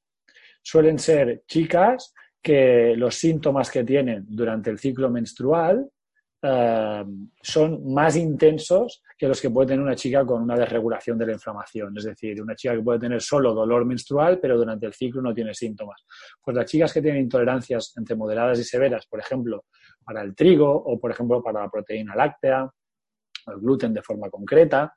Suelen 0.61 0.99
ser 0.99 1.43
chicas 1.47 2.13
que 2.41 2.93
los 2.95 3.15
síntomas 3.15 3.71
que 3.71 3.83
tienen 3.83 4.25
durante 4.27 4.69
el 4.69 4.77
ciclo 4.77 5.09
menstrual 5.09 5.89
eh, 6.41 7.03
son 7.41 7.91
más 7.91 8.15
intensos 8.15 9.03
que 9.17 9.27
los 9.27 9.41
que 9.41 9.49
puede 9.49 9.67
tener 9.67 9.83
una 9.83 9.95
chica 9.95 10.25
con 10.25 10.41
una 10.41 10.55
desregulación 10.55 11.17
de 11.17 11.25
la 11.25 11.33
inflamación. 11.33 11.97
Es 11.97 12.05
decir, 12.05 12.41
una 12.41 12.55
chica 12.55 12.75
que 12.75 12.81
puede 12.81 12.99
tener 12.99 13.21
solo 13.21 13.53
dolor 13.53 13.85
menstrual, 13.85 14.39
pero 14.39 14.57
durante 14.57 14.85
el 14.85 14.93
ciclo 14.93 15.21
no 15.21 15.33
tiene 15.33 15.53
síntomas. 15.53 16.05
Pues 16.41 16.55
las 16.55 16.65
chicas 16.65 16.93
que 16.93 17.01
tienen 17.01 17.23
intolerancias 17.23 17.93
entre 17.97 18.15
moderadas 18.15 18.59
y 18.59 18.63
severas, 18.63 19.05
por 19.07 19.19
ejemplo, 19.19 19.65
para 20.03 20.21
el 20.21 20.35
trigo 20.35 20.71
o, 20.71 20.99
por 20.99 21.11
ejemplo, 21.11 21.41
para 21.41 21.61
la 21.61 21.69
proteína 21.69 22.15
láctea, 22.15 22.69
el 23.47 23.59
gluten 23.59 23.93
de 23.93 24.01
forma 24.01 24.29
concreta, 24.29 24.93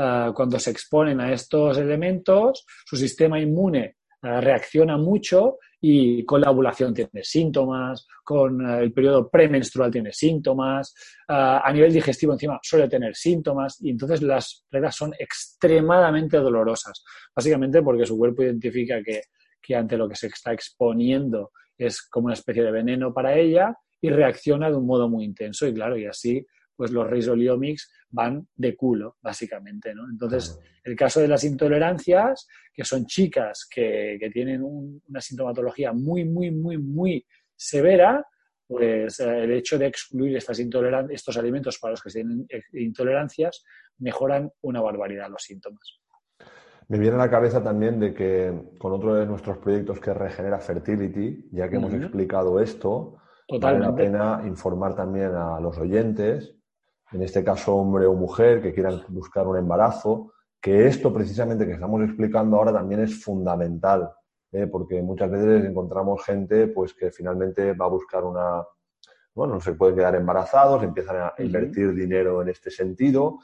Ah, 0.00 0.30
cuando 0.32 0.60
se 0.60 0.70
exponen 0.70 1.20
a 1.20 1.32
estos 1.32 1.76
elementos, 1.76 2.64
su 2.86 2.96
sistema 2.96 3.40
inmune 3.40 3.96
ah, 4.22 4.40
reacciona 4.40 4.96
mucho 4.96 5.58
y 5.80 6.24
con 6.24 6.40
la 6.40 6.52
ovulación 6.52 6.94
tiene 6.94 7.24
síntomas, 7.24 8.06
con 8.22 8.64
ah, 8.64 8.78
el 8.78 8.92
periodo 8.92 9.28
premenstrual 9.28 9.90
tiene 9.90 10.12
síntomas, 10.12 10.94
a 11.26 11.68
nivel 11.72 11.92
digestivo 11.92 12.32
encima 12.32 12.60
suele 12.62 12.88
tener 12.88 13.16
síntomas 13.16 13.82
y 13.82 13.90
entonces 13.90 14.22
las 14.22 14.64
reglas 14.70 14.94
son 14.94 15.14
extremadamente 15.18 16.36
dolorosas, 16.36 17.02
básicamente 17.34 17.82
porque 17.82 18.06
su 18.06 18.16
cuerpo 18.16 18.44
identifica 18.44 19.02
que, 19.02 19.22
que 19.60 19.74
ante 19.74 19.96
lo 19.96 20.08
que 20.08 20.14
se 20.14 20.28
está 20.28 20.52
exponiendo 20.52 21.50
es 21.76 22.02
como 22.02 22.26
una 22.26 22.34
especie 22.34 22.62
de 22.62 22.70
veneno 22.70 23.12
para 23.12 23.36
ella 23.36 23.76
y 24.00 24.10
reacciona 24.10 24.70
de 24.70 24.76
un 24.76 24.86
modo 24.86 25.08
muy 25.08 25.24
intenso 25.24 25.66
y 25.66 25.74
claro, 25.74 25.96
y 25.96 26.06
así 26.06 26.46
pues 26.78 26.92
los 26.92 27.10
risoliomics 27.10 27.90
van 28.10 28.46
de 28.54 28.76
culo, 28.76 29.16
básicamente, 29.20 29.92
¿no? 29.92 30.08
Entonces, 30.08 30.60
el 30.84 30.94
caso 30.94 31.18
de 31.18 31.26
las 31.26 31.42
intolerancias, 31.42 32.46
que 32.72 32.84
son 32.84 33.04
chicas 33.04 33.66
que, 33.68 34.16
tienen 34.32 34.62
una 34.62 35.20
sintomatología 35.20 35.92
muy, 35.92 36.24
muy, 36.24 36.52
muy, 36.52 36.78
muy 36.78 37.26
severa, 37.56 38.24
pues 38.64 39.18
eh, 39.18 39.42
el 39.42 39.50
hecho 39.50 39.76
de 39.76 39.86
excluir 39.86 40.36
estas 40.36 40.60
estos 40.60 41.36
alimentos 41.36 41.80
para 41.80 41.92
los 41.92 42.02
que 42.02 42.10
tienen 42.10 42.46
intolerancias 42.74 43.64
mejoran 43.98 44.48
una 44.60 44.80
barbaridad 44.80 45.28
los 45.30 45.42
síntomas. 45.42 45.98
Me 46.86 47.00
viene 47.00 47.16
a 47.16 47.18
la 47.18 47.30
cabeza 47.30 47.60
también 47.60 47.98
de 47.98 48.14
que 48.14 48.52
con 48.78 48.92
otro 48.92 49.16
de 49.16 49.26
nuestros 49.26 49.58
proyectos 49.58 49.98
que 49.98 50.12
es 50.12 50.16
Regenera 50.16 50.60
Fertility, 50.60 51.48
ya 51.50 51.68
que 51.68 51.76
hemos 51.76 51.92
explicado 51.92 52.60
esto, 52.60 53.18
vale 53.60 53.78
la 53.78 53.94
pena 53.94 54.42
informar 54.46 54.94
también 54.94 55.34
a 55.34 55.58
los 55.60 55.78
oyentes 55.78 56.58
en 57.12 57.22
este 57.22 57.42
caso 57.42 57.74
hombre 57.76 58.06
o 58.06 58.14
mujer, 58.14 58.60
que 58.60 58.72
quieran 58.72 59.02
buscar 59.08 59.46
un 59.46 59.56
embarazo, 59.56 60.32
que 60.60 60.86
esto 60.86 61.12
precisamente 61.12 61.66
que 61.66 61.72
estamos 61.72 62.02
explicando 62.02 62.56
ahora 62.56 62.72
también 62.72 63.00
es 63.00 63.22
fundamental, 63.22 64.10
¿eh? 64.52 64.66
porque 64.66 65.00
muchas 65.02 65.30
veces 65.30 65.64
encontramos 65.64 66.24
gente 66.24 66.68
pues 66.68 66.94
que 66.94 67.10
finalmente 67.10 67.72
va 67.72 67.86
a 67.86 67.90
buscar 67.90 68.24
una, 68.24 68.62
bueno, 69.34 69.54
no 69.54 69.60
se 69.60 69.72
pueden 69.72 69.96
quedar 69.96 70.16
embarazados, 70.16 70.82
empiezan 70.82 71.16
a 71.16 71.34
invertir 71.38 71.94
dinero 71.94 72.42
en 72.42 72.48
este 72.48 72.70
sentido 72.70 73.38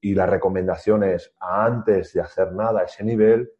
y 0.00 0.14
la 0.14 0.26
recomendación 0.26 1.02
es 1.02 1.34
antes 1.40 2.12
de 2.12 2.20
hacer 2.20 2.52
nada 2.52 2.80
a 2.80 2.84
ese 2.84 3.02
nivel, 3.02 3.50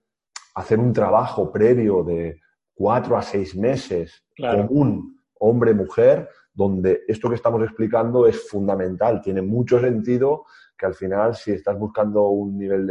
hacer 0.55 0.79
un 0.79 0.93
trabajo 0.93 1.51
previo 1.51 2.05
de 2.05 2.41
cuatro 2.75 3.17
a 3.17 3.23
seis 3.23 3.57
meses 3.57 4.25
común 4.37 5.18
hombre-mujer 5.41 6.29
donde 6.53 7.05
esto 7.07 7.29
que 7.29 7.37
estamos 7.37 7.63
explicando 7.63 8.27
es 8.27 8.49
fundamental, 8.49 9.21
tiene 9.21 9.43
mucho 9.43 9.79
sentido 9.81 10.45
que 10.77 10.87
al 10.87 10.95
final 10.95 11.37
si 11.37 11.53
estás 11.53 11.79
buscando 11.79 12.29
un 12.29 12.59
nivel 12.59 12.87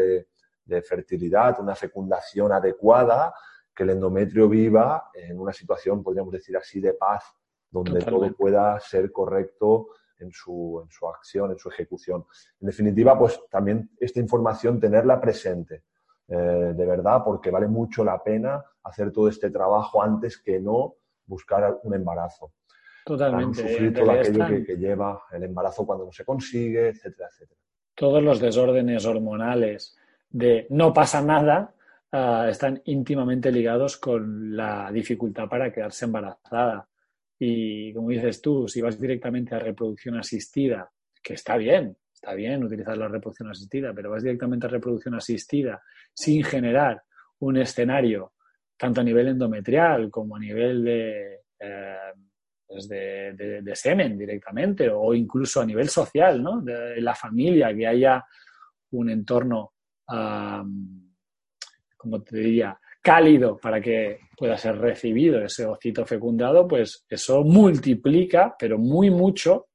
de, 0.66 0.82
fertilidad, 0.82 1.60
una 1.60 1.76
fecundación 1.76 2.52
adecuada, 2.52 3.34
que 3.74 3.84
el 3.84 3.92
endometrio 3.92 4.50
viva 4.50 5.10
en 5.14 5.40
una 5.40 5.54
situación, 5.54 6.04
podríamos 6.04 6.34
decir 6.34 6.56
así, 6.58 6.80
de 6.82 6.94
paz, 6.94 7.24
donde 7.70 8.00
todo 8.00 8.32
pueda 8.36 8.80
ser 8.80 9.12
correcto 9.12 9.90
en 10.20 10.32
su, 10.32 10.82
en 10.84 10.90
su 10.90 11.08
acción, 11.08 11.52
en 11.52 11.58
su 11.58 11.70
ejecución. 11.70 12.26
En 12.60 12.68
definitiva, 12.68 13.18
pues 13.18 13.40
también 13.50 13.92
esta 14.00 14.20
información 14.20 14.80
tenerla 14.80 15.22
presente, 15.22 15.84
eh, 16.28 16.74
de 16.76 16.86
verdad, 16.86 17.22
porque 17.24 17.52
vale 17.52 17.68
mucho 17.68 18.04
la 18.04 18.22
pena 18.22 18.64
hacer 18.84 19.12
todo 19.12 19.30
este 19.30 19.50
trabajo 19.50 20.02
antes 20.02 20.38
que 20.38 20.60
no 20.60 20.96
buscar 21.28 21.80
un 21.84 21.94
embarazo. 21.94 22.54
Totalmente. 23.06 23.62
Sufrir 23.62 23.94
todo 23.94 24.12
aquello 24.12 24.66
que, 24.66 24.76
lleva 24.76 25.24
el 25.32 25.44
embarazo 25.44 25.86
cuando 25.86 26.06
no 26.06 26.12
se 26.12 26.26
consigue, 26.26 26.90
etcétera, 26.90 27.30
etcétera. 27.32 27.60
Todos 27.96 28.24
los 28.24 28.40
desórdenes 28.40 29.06
hormonales 29.06 29.96
de 30.30 30.68
no 30.72 30.94
pasa 30.94 31.22
nada 31.22 31.74
ah, 32.12 32.48
están 32.50 32.82
íntimamente 32.86 33.52
ligados 33.52 33.98
con 33.98 34.56
la 34.56 34.92
dificultad 34.92 35.48
para 35.48 35.72
quedarse 35.72 36.06
embarazada. 36.06 36.88
Y 37.40 37.94
como 37.94 38.10
dices 38.10 38.42
tú, 38.42 38.68
si 38.68 38.82
vas 38.82 39.00
directamente 39.00 39.56
a 39.56 39.60
reproducción 39.60 40.18
asistida, 40.18 40.92
que 41.24 41.34
está 41.34 41.56
bien, 41.56 41.96
está 42.14 42.34
bien 42.34 42.64
utilizar 42.64 42.98
la 42.98 43.08
reproducción 43.08 43.50
asistida, 43.50 43.94
pero 43.94 44.10
vas 44.10 44.24
directamente 44.24 44.66
a 44.66 44.70
reproducción 44.70 45.16
asistida 45.16 45.82
sin 46.14 46.44
generar 46.44 47.04
un 47.40 47.58
escenario 47.58 48.34
tanto 48.78 49.02
a 49.02 49.04
nivel 49.04 49.30
endometrial 49.30 50.10
como 50.10 50.36
a 50.36 50.40
nivel 50.40 50.84
de 50.84 51.40
eh, 51.60 51.96
pues 52.68 52.90
de, 52.90 53.72
semen 53.74 54.18
directamente 54.18 54.90
o 54.90 55.14
incluso 55.14 55.62
a 55.62 55.66
nivel 55.66 55.88
social, 55.88 56.44
¿no? 56.44 56.62
De 56.62 57.00
la 57.00 57.16
familia, 57.16 57.74
que 57.74 57.88
haya 57.88 58.26
un 58.92 59.10
entorno, 59.10 59.72
como 61.98 62.22
te 62.24 62.38
diría, 62.38 62.78
cálido 63.02 63.58
para 63.58 63.80
que 63.80 64.20
pueda 64.36 64.58
ser 64.58 64.78
recibido 64.78 65.42
ese 65.42 65.66
ocito 65.66 66.06
fecundado, 66.06 66.68
pues 66.68 67.06
eso 67.10 67.42
multiplica, 67.44 68.54
pero 68.60 68.78
muy 68.78 69.10
mucho, 69.10 69.70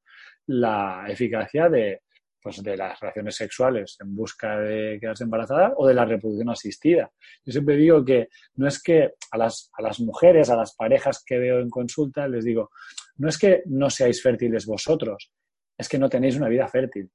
la 0.48 1.06
eficacia 1.08 1.70
de, 1.70 2.01
pues 2.42 2.62
de 2.62 2.76
las 2.76 2.98
relaciones 3.00 3.36
sexuales 3.36 3.96
en 4.00 4.14
busca 4.14 4.58
de 4.58 4.98
quedarse 5.00 5.24
embarazada 5.24 5.72
o 5.76 5.86
de 5.86 5.94
la 5.94 6.04
reproducción 6.04 6.50
asistida. 6.50 7.10
Yo 7.44 7.52
siempre 7.52 7.76
digo 7.76 8.04
que 8.04 8.28
no 8.56 8.66
es 8.66 8.82
que 8.82 9.14
a 9.30 9.38
las, 9.38 9.70
a 9.74 9.82
las 9.82 10.00
mujeres, 10.00 10.50
a 10.50 10.56
las 10.56 10.74
parejas 10.74 11.22
que 11.24 11.38
veo 11.38 11.60
en 11.60 11.70
consulta, 11.70 12.26
les 12.26 12.44
digo, 12.44 12.70
no 13.16 13.28
es 13.28 13.38
que 13.38 13.62
no 13.66 13.88
seáis 13.88 14.22
fértiles 14.22 14.66
vosotros, 14.66 15.30
es 15.78 15.88
que 15.88 15.98
no 15.98 16.08
tenéis 16.08 16.36
una 16.36 16.48
vida 16.48 16.68
fértil. 16.68 17.10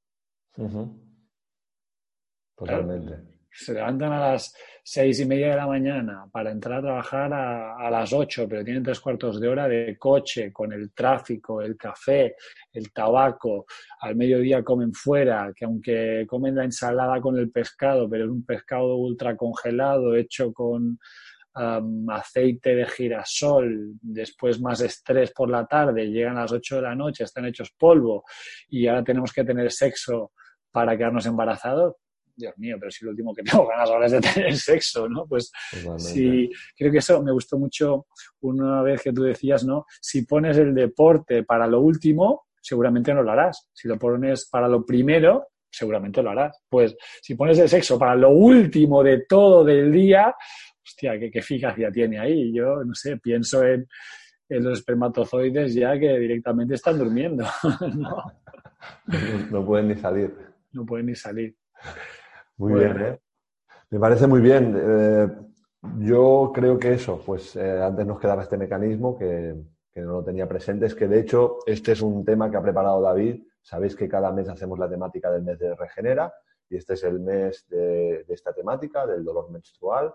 Totalmente 2.56 3.37
se 3.58 3.74
levantan 3.74 4.14
a 4.14 4.32
las 4.32 4.54
seis 4.84 5.20
y 5.20 5.26
media 5.26 5.50
de 5.50 5.56
la 5.56 5.68
mañana 5.68 6.26
para 6.32 6.52
entrar 6.52 6.80
a 6.80 6.82
trabajar 6.82 7.34
a, 7.34 7.90
las 7.90 8.14
ocho, 8.14 8.48
pero 8.48 8.64
tienen 8.64 8.84
tres 8.84 9.00
cuartos 9.00 9.40
de 9.40 9.48
hora 9.48 9.68
de 9.68 9.98
coche 9.98 10.54
con 10.54 10.72
el 10.72 10.94
tráfico, 10.94 11.62
el 11.62 11.76
café, 11.76 12.36
el 12.72 12.92
tabaco, 12.94 13.66
al 14.02 14.16
mediodía 14.16 14.64
comen 14.64 14.94
fuera, 14.94 15.52
que 15.56 15.66
aunque 15.66 16.26
comen 16.28 16.56
la 16.56 16.66
ensalada 16.66 17.20
con 17.20 17.38
el 17.38 17.52
pescado, 17.52 18.08
pero 18.08 18.26
es 18.26 18.32
un 18.32 18.46
pescado 18.46 18.96
ultra 18.96 19.36
congelado, 19.36 20.16
hecho 20.16 20.54
con 20.54 21.00
aceite 22.10 22.76
de 22.76 22.86
girasol, 22.86 23.94
después 24.00 24.62
más 24.62 24.80
estrés 24.82 25.32
por 25.32 25.50
la 25.50 25.66
tarde, 25.66 26.06
llegan 26.06 26.38
a 26.38 26.42
las 26.42 26.52
8 26.52 26.76
de 26.76 26.82
la 26.84 26.94
noche, 26.94 27.24
están 27.24 27.46
hechos 27.46 27.72
polvo 27.72 28.24
y 28.70 28.86
ahora 28.86 29.04
tenemos 29.04 29.34
que 29.34 29.44
tener 29.44 29.72
sexo 29.72 30.34
para 30.72 30.96
quedarnos 30.96 31.26
embarazados, 31.26 31.96
Dios 32.38 32.54
mío, 32.58 32.78
pero 32.80 32.92
si 32.92 33.04
lo 33.04 33.12
último 33.12 33.34
que 33.34 33.42
tengo 33.42 33.68
ganas 33.68 33.90
ahora 33.90 34.06
es 34.06 34.12
de 34.12 34.22
tener 34.34 34.56
sexo, 34.56 35.10
¿no? 35.10 35.26
Pues 35.26 35.52
sí, 35.98 36.50
creo 36.78 36.92
que 36.92 37.00
eso 37.00 37.22
me 37.24 37.32
gustó 37.32 37.58
mucho 37.58 38.08
una 38.42 38.84
vez 38.84 39.02
que 39.02 39.12
tú 39.12 39.24
decías, 39.24 39.66
¿no? 39.66 39.86
Si 40.00 40.26
pones 40.26 40.58
el 40.58 40.74
deporte 40.74 41.44
para 41.44 41.68
lo 41.68 41.82
último, 41.82 42.48
seguramente 42.62 43.14
no 43.14 43.24
lo 43.24 43.32
harás. 43.32 43.70
Si 43.74 43.88
lo 43.88 43.98
pones 43.98 44.48
para 44.50 44.68
lo 44.68 44.86
primero, 44.86 45.48
seguramente 45.70 46.22
lo 46.22 46.30
harás. 46.30 46.64
Pues 46.70 46.96
si 47.22 47.36
pones 47.36 47.58
el 47.60 47.70
sexo 47.70 47.98
para 47.98 48.16
lo 48.16 48.30
último 48.30 49.04
de 49.04 49.26
todo 49.28 49.64
del 49.64 49.92
día, 49.92 50.36
hostia, 50.86 51.20
qué, 51.20 51.32
eficacia 51.34 51.92
tiene 51.92 52.20
ahí. 52.20 52.54
Yo, 52.54 52.84
no 52.84 52.94
sé, 52.94 53.18
pienso 53.18 53.66
en, 53.66 53.88
los 54.50 54.80
espermatozoides 54.80 55.74
ya 55.74 56.00
que 56.00 56.18
directamente 56.20 56.76
están 56.76 56.98
durmiendo. 56.98 57.46
¿no? 59.50 59.66
pueden 59.66 59.90
ni 59.90 59.96
salir. 59.96 60.34
No 60.72 60.86
pueden 60.86 61.08
ni 61.08 61.16
salir. 61.16 61.56
Muy 62.58 62.74
bien, 62.74 63.02
¿eh? 63.02 63.20
Me 63.90 64.00
parece 64.00 64.28
muy 64.28 64.42
bien. 64.42 64.76
Eh, 64.78 65.28
yo 66.00 66.52
creo 66.54 66.78
que 66.78 66.94
eso, 66.94 67.22
pues 67.26 67.56
eh, 67.56 67.82
antes 67.82 68.06
nos 68.06 68.20
quedaba 68.20 68.44
este 68.44 68.58
mecanismo 68.58 69.18
que, 69.18 69.56
que, 69.92 70.02
no 70.02 70.14
lo 70.14 70.24
tenía 70.24 70.48
presente. 70.48 70.86
Es 70.86 70.96
que 70.96 71.08
de 71.08 71.20
hecho 71.20 71.60
este 71.66 71.94
es 71.94 72.02
un 72.02 72.26
tema 72.26 72.52
que 72.52 72.58
ha 72.58 72.62
preparado 72.62 73.02
David. 73.02 73.44
Sabéis 73.62 73.96
que 73.96 74.10
cada 74.10 74.32
mes 74.32 74.50
hacemos 74.50 74.78
la 74.80 74.90
temática 74.90 75.32
del 75.32 75.44
mes 75.44 75.60
de 75.60 75.76
Regenera 75.76 76.34
y 76.70 76.76
este 76.76 76.94
es 76.94 77.04
el 77.04 77.20
mes 77.20 77.66
de, 77.70 78.26
de 78.28 78.34
esta 78.34 78.54
temática, 78.54 79.06
del 79.06 79.24
dolor 79.24 79.50
menstrual 79.52 80.14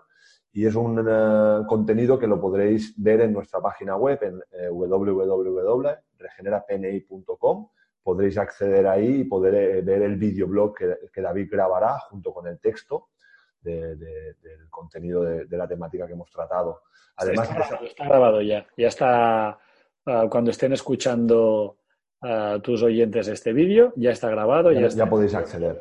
y 0.55 0.67
es 0.67 0.75
un 0.75 0.99
eh, 0.99 1.63
contenido 1.67 2.19
que 2.19 2.27
lo 2.27 2.39
podréis 2.39 2.93
ver 3.01 3.21
en 3.21 3.33
nuestra 3.33 3.59
página 3.59 3.97
web 3.97 4.19
en 4.21 4.39
eh, 4.51 4.69
www.regenerapni.com. 4.69 7.69
Podréis 8.03 8.37
acceder 8.37 8.85
ahí 8.85 9.21
y 9.21 9.23
poder 9.23 9.55
eh, 9.55 9.81
ver 9.81 10.01
el 10.01 10.17
videoblog 10.17 10.75
que, 10.75 10.97
que, 11.11 11.21
David 11.21 11.49
grabará 11.49 11.97
junto 11.99 12.33
con 12.33 12.47
el 12.47 12.59
texto 12.59 13.07
del 13.63 14.69
contenido 14.69 15.23
de, 15.23 15.57
la 15.57 15.67
temática 15.67 16.05
que 16.05 16.13
hemos 16.13 16.29
tratado. 16.29 16.81
Además, 17.15 17.49
está 17.49 17.55
grabado, 17.55 17.85
está 17.85 18.05
grabado 18.05 18.41
ya. 18.41 18.67
Ya 18.77 18.87
está, 18.87 19.59
ah, 20.05 20.27
cuando 20.29 20.51
estén 20.51 20.73
escuchando 20.73 21.77
a 22.21 22.59
tus 22.61 22.81
oyentes 22.83 23.27
este 23.27 23.53
vídeo, 23.53 23.93
ya 23.95 24.11
está 24.11 24.29
grabado. 24.29 24.71
Ya, 24.71 24.87
ya, 24.87 25.09
podéis 25.09 25.35
acceder. 25.35 25.79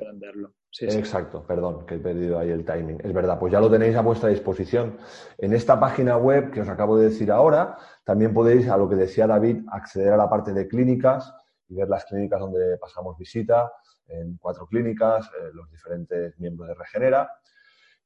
Exacto, 0.80 1.44
perdón, 1.46 1.86
que 1.86 1.96
he 1.96 1.98
perdido 1.98 2.38
ahí 2.38 2.50
el 2.50 2.64
timing. 2.64 2.98
Es 3.02 3.12
verdad, 3.12 3.38
pues 3.38 3.52
ya 3.52 3.60
lo 3.60 3.70
tenéis 3.70 3.94
a 3.96 4.00
vuestra 4.00 4.28
disposición. 4.28 4.98
En 5.38 5.52
esta 5.52 5.78
página 5.78 6.16
web 6.16 6.50
que 6.50 6.62
os 6.62 6.68
acabo 6.68 6.96
de 6.96 7.10
decir 7.10 7.30
ahora, 7.30 7.76
también 8.04 8.32
podéis, 8.32 8.68
a 8.68 8.76
lo 8.76 8.88
que 8.88 8.96
decía 8.96 9.26
David, 9.26 9.64
acceder 9.70 10.12
a 10.12 10.16
la 10.16 10.28
parte 10.28 10.52
de 10.52 10.66
clínicas 10.68 11.32
y 11.72 11.74
ver 11.74 11.88
las 11.88 12.04
clínicas 12.04 12.38
donde 12.38 12.76
pasamos 12.76 13.16
visita, 13.16 13.72
en 14.06 14.36
cuatro 14.36 14.66
clínicas, 14.66 15.26
eh, 15.28 15.48
los 15.54 15.70
diferentes 15.70 16.38
miembros 16.38 16.68
de 16.68 16.74
Regenera. 16.74 17.30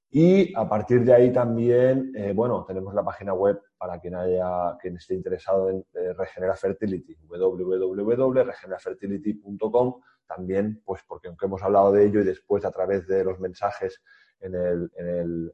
Y 0.08 0.56
a 0.56 0.68
partir 0.68 1.04
de 1.04 1.12
ahí 1.12 1.32
también, 1.32 2.12
eh, 2.14 2.32
bueno, 2.32 2.64
tenemos 2.64 2.94
la 2.94 3.04
página 3.04 3.34
web 3.34 3.60
para 3.76 3.98
quien 3.98 4.14
haya, 4.14 4.76
quien 4.80 4.94
esté 4.96 5.14
interesado 5.14 5.68
en 5.68 5.84
eh, 5.94 6.12
Regenera 6.12 6.54
Fertility, 6.54 7.16
www.regenerafertility.com. 7.26 10.00
También, 10.26 10.80
pues 10.84 11.02
porque 11.06 11.26
aunque 11.28 11.46
hemos 11.46 11.62
hablado 11.62 11.92
de 11.92 12.04
ello 12.06 12.20
y 12.20 12.24
después 12.24 12.64
a 12.64 12.70
través 12.70 13.08
de 13.08 13.24
los 13.24 13.40
mensajes 13.40 14.00
en 14.40 14.54
el 14.54 14.90
en 14.96 15.08
el 15.08 15.52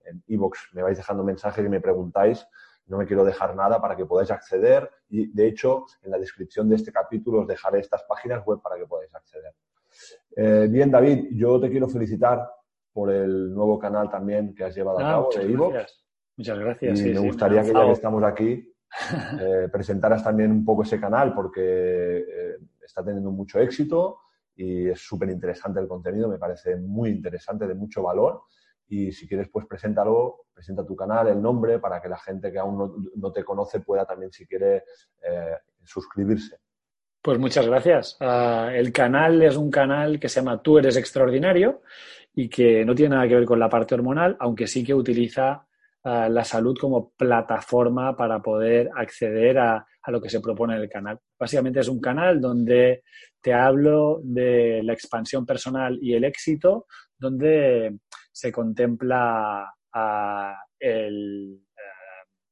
me 0.73 0.83
vais 0.83 0.97
dejando 0.97 1.23
mensajes 1.23 1.65
y 1.65 1.69
me 1.69 1.81
preguntáis, 1.81 2.45
no 2.93 2.99
me 2.99 3.07
quiero 3.07 3.25
dejar 3.25 3.57
nada 3.57 3.81
para 3.81 3.97
que 3.97 4.05
podáis 4.05 4.31
acceder 4.31 4.91
y 5.09 5.33
de 5.33 5.49
hecho 5.49 5.87
en 6.03 6.11
la 6.11 6.19
descripción 6.19 6.69
de 6.69 6.77
este 6.77 6.93
capítulo 6.93 7.41
os 7.41 7.47
dejaré 7.47 7.81
estas 7.81 8.03
páginas 8.03 8.45
web 8.45 8.61
para 8.61 8.77
que 8.77 8.85
podáis 8.85 9.13
acceder. 9.15 9.55
Eh, 10.37 10.69
bien, 10.71 10.91
David, 10.91 11.29
yo 11.33 11.59
te 11.59 11.71
quiero 11.71 11.89
felicitar 11.89 12.47
por 12.93 13.11
el 13.11 13.55
nuevo 13.55 13.79
canal 13.79 14.11
también 14.11 14.55
que 14.55 14.65
has 14.65 14.77
llevado 14.77 14.99
a 14.99 15.09
ah, 15.09 15.13
cabo 15.13 15.31
de 15.35 15.53
Evox. 15.53 16.05
Muchas 16.37 16.59
gracias. 16.59 17.01
Y 17.01 17.15
me 17.15 17.21
gustaría 17.21 17.63
que 17.63 17.73
ya 17.73 17.83
que 17.83 17.93
estamos 17.93 18.23
aquí, 18.25 18.75
eh, 19.41 19.69
presentaras 19.73 20.23
también 20.23 20.51
un 20.51 20.63
poco 20.63 20.83
ese 20.83 21.01
canal 21.01 21.33
porque 21.33 21.63
eh, 21.63 22.57
está 22.85 23.03
teniendo 23.03 23.31
mucho 23.31 23.59
éxito 23.59 24.19
y 24.55 24.91
es 24.91 25.01
súper 25.01 25.31
interesante 25.31 25.81
el 25.81 25.89
contenido, 25.89 26.29
me 26.29 26.37
parece 26.37 26.77
muy 26.77 27.09
interesante, 27.09 27.67
de 27.67 27.75
mucho 27.75 28.03
valor. 28.03 28.43
Y 28.93 29.11
si 29.11 29.27
quieres, 29.27 29.49
pues 29.51 29.65
preséntalo, 29.65 30.49
presenta 30.53 30.85
tu 30.85 30.95
canal, 30.95 31.27
el 31.29 31.41
nombre, 31.41 31.79
para 31.79 31.99
que 32.03 32.11
la 32.11 32.19
gente 32.19 32.53
que 32.53 32.59
aún 32.59 33.11
no, 33.15 33.33
te 33.33 33.43
conoce 33.43 33.81
pueda 33.81 34.05
también, 34.05 34.31
si 34.31 34.47
quiere, 34.47 34.85
eh, 35.23 35.57
suscribirse. 35.83 36.59
Pues 37.23 37.39
muchas 37.39 37.67
gracias. 37.67 38.19
Ah, 38.21 38.71
el 38.75 38.93
canal 38.93 39.41
es 39.41 39.57
un 39.57 39.71
canal 39.71 40.21
que 40.21 40.29
se 40.29 40.41
llama 40.41 40.61
Tú 40.61 40.77
eres 40.77 40.99
extraordinario 40.99 41.81
y 42.35 42.51
que 42.51 42.85
no 42.85 42.95
tiene 42.95 43.15
nada 43.15 43.27
que 43.27 43.37
ver 43.37 43.47
con 43.47 43.59
la 43.59 43.71
parte 43.71 43.95
hormonal, 43.95 44.37
aunque 44.39 44.67
sí 44.67 44.85
que 44.85 44.93
utiliza 44.93 45.67
ah, 46.05 46.29
la 46.29 46.45
salud 46.45 46.77
como 46.79 47.13
plataforma 47.13 48.15
para 48.15 48.43
poder 48.43 48.91
acceder 48.95 49.59
a, 49.59 49.87
a, 50.03 50.11
lo 50.11 50.21
que 50.21 50.29
se 50.29 50.41
propone 50.41 50.75
en 50.75 50.83
el 50.83 50.91
canal. 50.91 51.19
Básicamente 51.39 51.81
es 51.81 51.89
un 51.89 51.99
canal 51.99 52.43
donde 52.43 53.05
te 53.41 53.55
hablo 53.55 54.21
de 54.23 54.83
la 54.83 54.93
expansión 54.93 55.47
personal 55.47 55.99
y 56.03 56.13
el 56.13 56.25
éxito, 56.25 56.85
donde 57.19 57.97
se 58.33 58.51
contempla 58.51 59.73
el, 60.79 61.63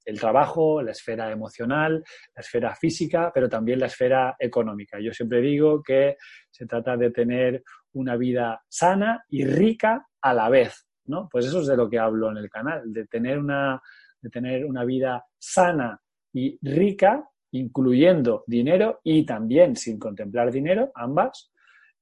el 0.04 0.20
trabajo, 0.20 0.82
la 0.82 0.92
esfera 0.92 1.30
emocional, 1.30 2.02
la 2.34 2.40
esfera 2.40 2.74
física, 2.74 3.30
pero 3.32 3.48
también 3.48 3.80
la 3.80 3.86
esfera 3.86 4.36
económica. 4.38 4.98
Yo 5.00 5.12
siempre 5.12 5.40
digo 5.40 5.82
que 5.82 6.16
se 6.50 6.66
trata 6.66 6.96
de 6.96 7.10
tener 7.10 7.62
una 7.92 8.16
vida 8.16 8.62
sana 8.68 9.24
y 9.28 9.44
rica 9.44 10.06
a 10.20 10.34
la 10.34 10.48
vez, 10.48 10.86
¿no? 11.06 11.28
Pues 11.30 11.46
eso 11.46 11.60
es 11.60 11.66
de 11.66 11.76
lo 11.76 11.88
que 11.88 11.98
hablo 11.98 12.30
en 12.30 12.38
el 12.38 12.50
canal, 12.50 12.92
de 12.92 13.06
tener 13.06 13.38
una, 13.38 13.80
de 14.20 14.30
tener 14.30 14.64
una 14.64 14.84
vida 14.84 15.24
sana 15.38 16.00
y 16.32 16.58
rica, 16.62 17.24
incluyendo 17.52 18.44
dinero 18.46 19.00
y 19.02 19.24
también 19.24 19.76
sin 19.76 19.98
contemplar 19.98 20.52
dinero, 20.52 20.92
ambas, 20.94 21.52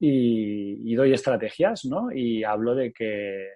y, 0.00 0.94
doy 0.94 1.12
estrategias, 1.12 1.84
¿no? 1.84 2.12
Y 2.12 2.44
hablo 2.44 2.74
de 2.74 2.92
que 2.92 3.44
eh, 3.46 3.50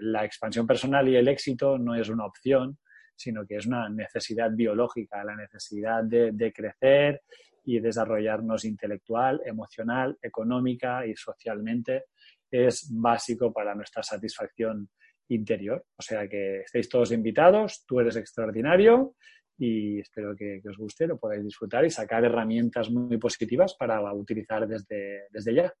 la 0.00 0.24
expansión 0.24 0.66
personal 0.66 1.08
y 1.08 1.16
el 1.16 1.28
éxito 1.28 1.78
no 1.78 1.94
es 1.94 2.08
una 2.08 2.26
opción, 2.26 2.78
sino 3.14 3.46
que 3.46 3.56
es 3.56 3.66
una 3.66 3.88
necesidad 3.88 4.50
biológica, 4.52 5.24
la 5.24 5.36
necesidad 5.36 6.04
de, 6.04 6.52
crecer 6.54 7.22
y 7.64 7.80
desarrollarnos 7.80 8.64
intelectual, 8.64 9.40
emocional, 9.44 10.16
económica 10.20 11.06
y 11.06 11.16
socialmente 11.16 12.04
es 12.50 12.88
básico 12.92 13.52
para 13.52 13.74
nuestra 13.74 14.02
satisfacción 14.02 14.90
interior. 15.28 15.84
O 15.96 16.02
sea 16.02 16.28
que 16.28 16.60
estéis 16.60 16.88
todos 16.88 17.10
invitados, 17.10 17.84
tú 17.86 18.00
eres 18.00 18.16
extraordinario 18.16 19.14
y 19.58 20.00
espero 20.00 20.36
que, 20.36 20.60
os 20.68 20.76
guste, 20.76 21.06
lo 21.06 21.18
podáis 21.18 21.42
disfrutar 21.42 21.86
y 21.86 21.90
sacar 21.90 22.22
herramientas 22.24 22.90
muy 22.90 23.16
positivas 23.16 23.74
para 23.74 24.12
utilizar 24.12 24.68
desde, 24.68 25.22
desde 25.30 25.54
ya. 25.54 25.72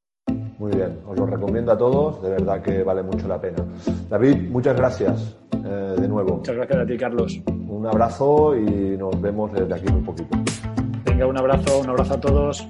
Muy 0.58 0.72
bien, 0.72 0.98
os 1.06 1.18
lo 1.18 1.26
recomiendo 1.26 1.72
a 1.72 1.76
todos, 1.76 2.22
de 2.22 2.30
verdad 2.30 2.62
que 2.62 2.82
vale 2.82 3.02
mucho 3.02 3.28
la 3.28 3.38
pena. 3.40 3.58
David, 4.08 4.48
muchas 4.50 4.76
gracias 4.76 5.36
eh, 5.52 5.96
de 6.00 6.08
nuevo. 6.08 6.36
Muchas 6.36 6.56
gracias 6.56 6.78
a 6.78 6.86
ti, 6.86 6.96
Carlos. 6.96 7.40
Un 7.68 7.86
abrazo 7.86 8.56
y 8.56 8.96
nos 8.96 9.20
vemos 9.20 9.52
desde 9.52 9.74
aquí 9.74 9.86
un 9.92 10.04
poquito. 10.04 10.36
Venga, 11.04 11.26
un 11.26 11.36
abrazo, 11.36 11.80
un 11.80 11.90
abrazo 11.90 12.14
a 12.14 12.20
todos. 12.20 12.68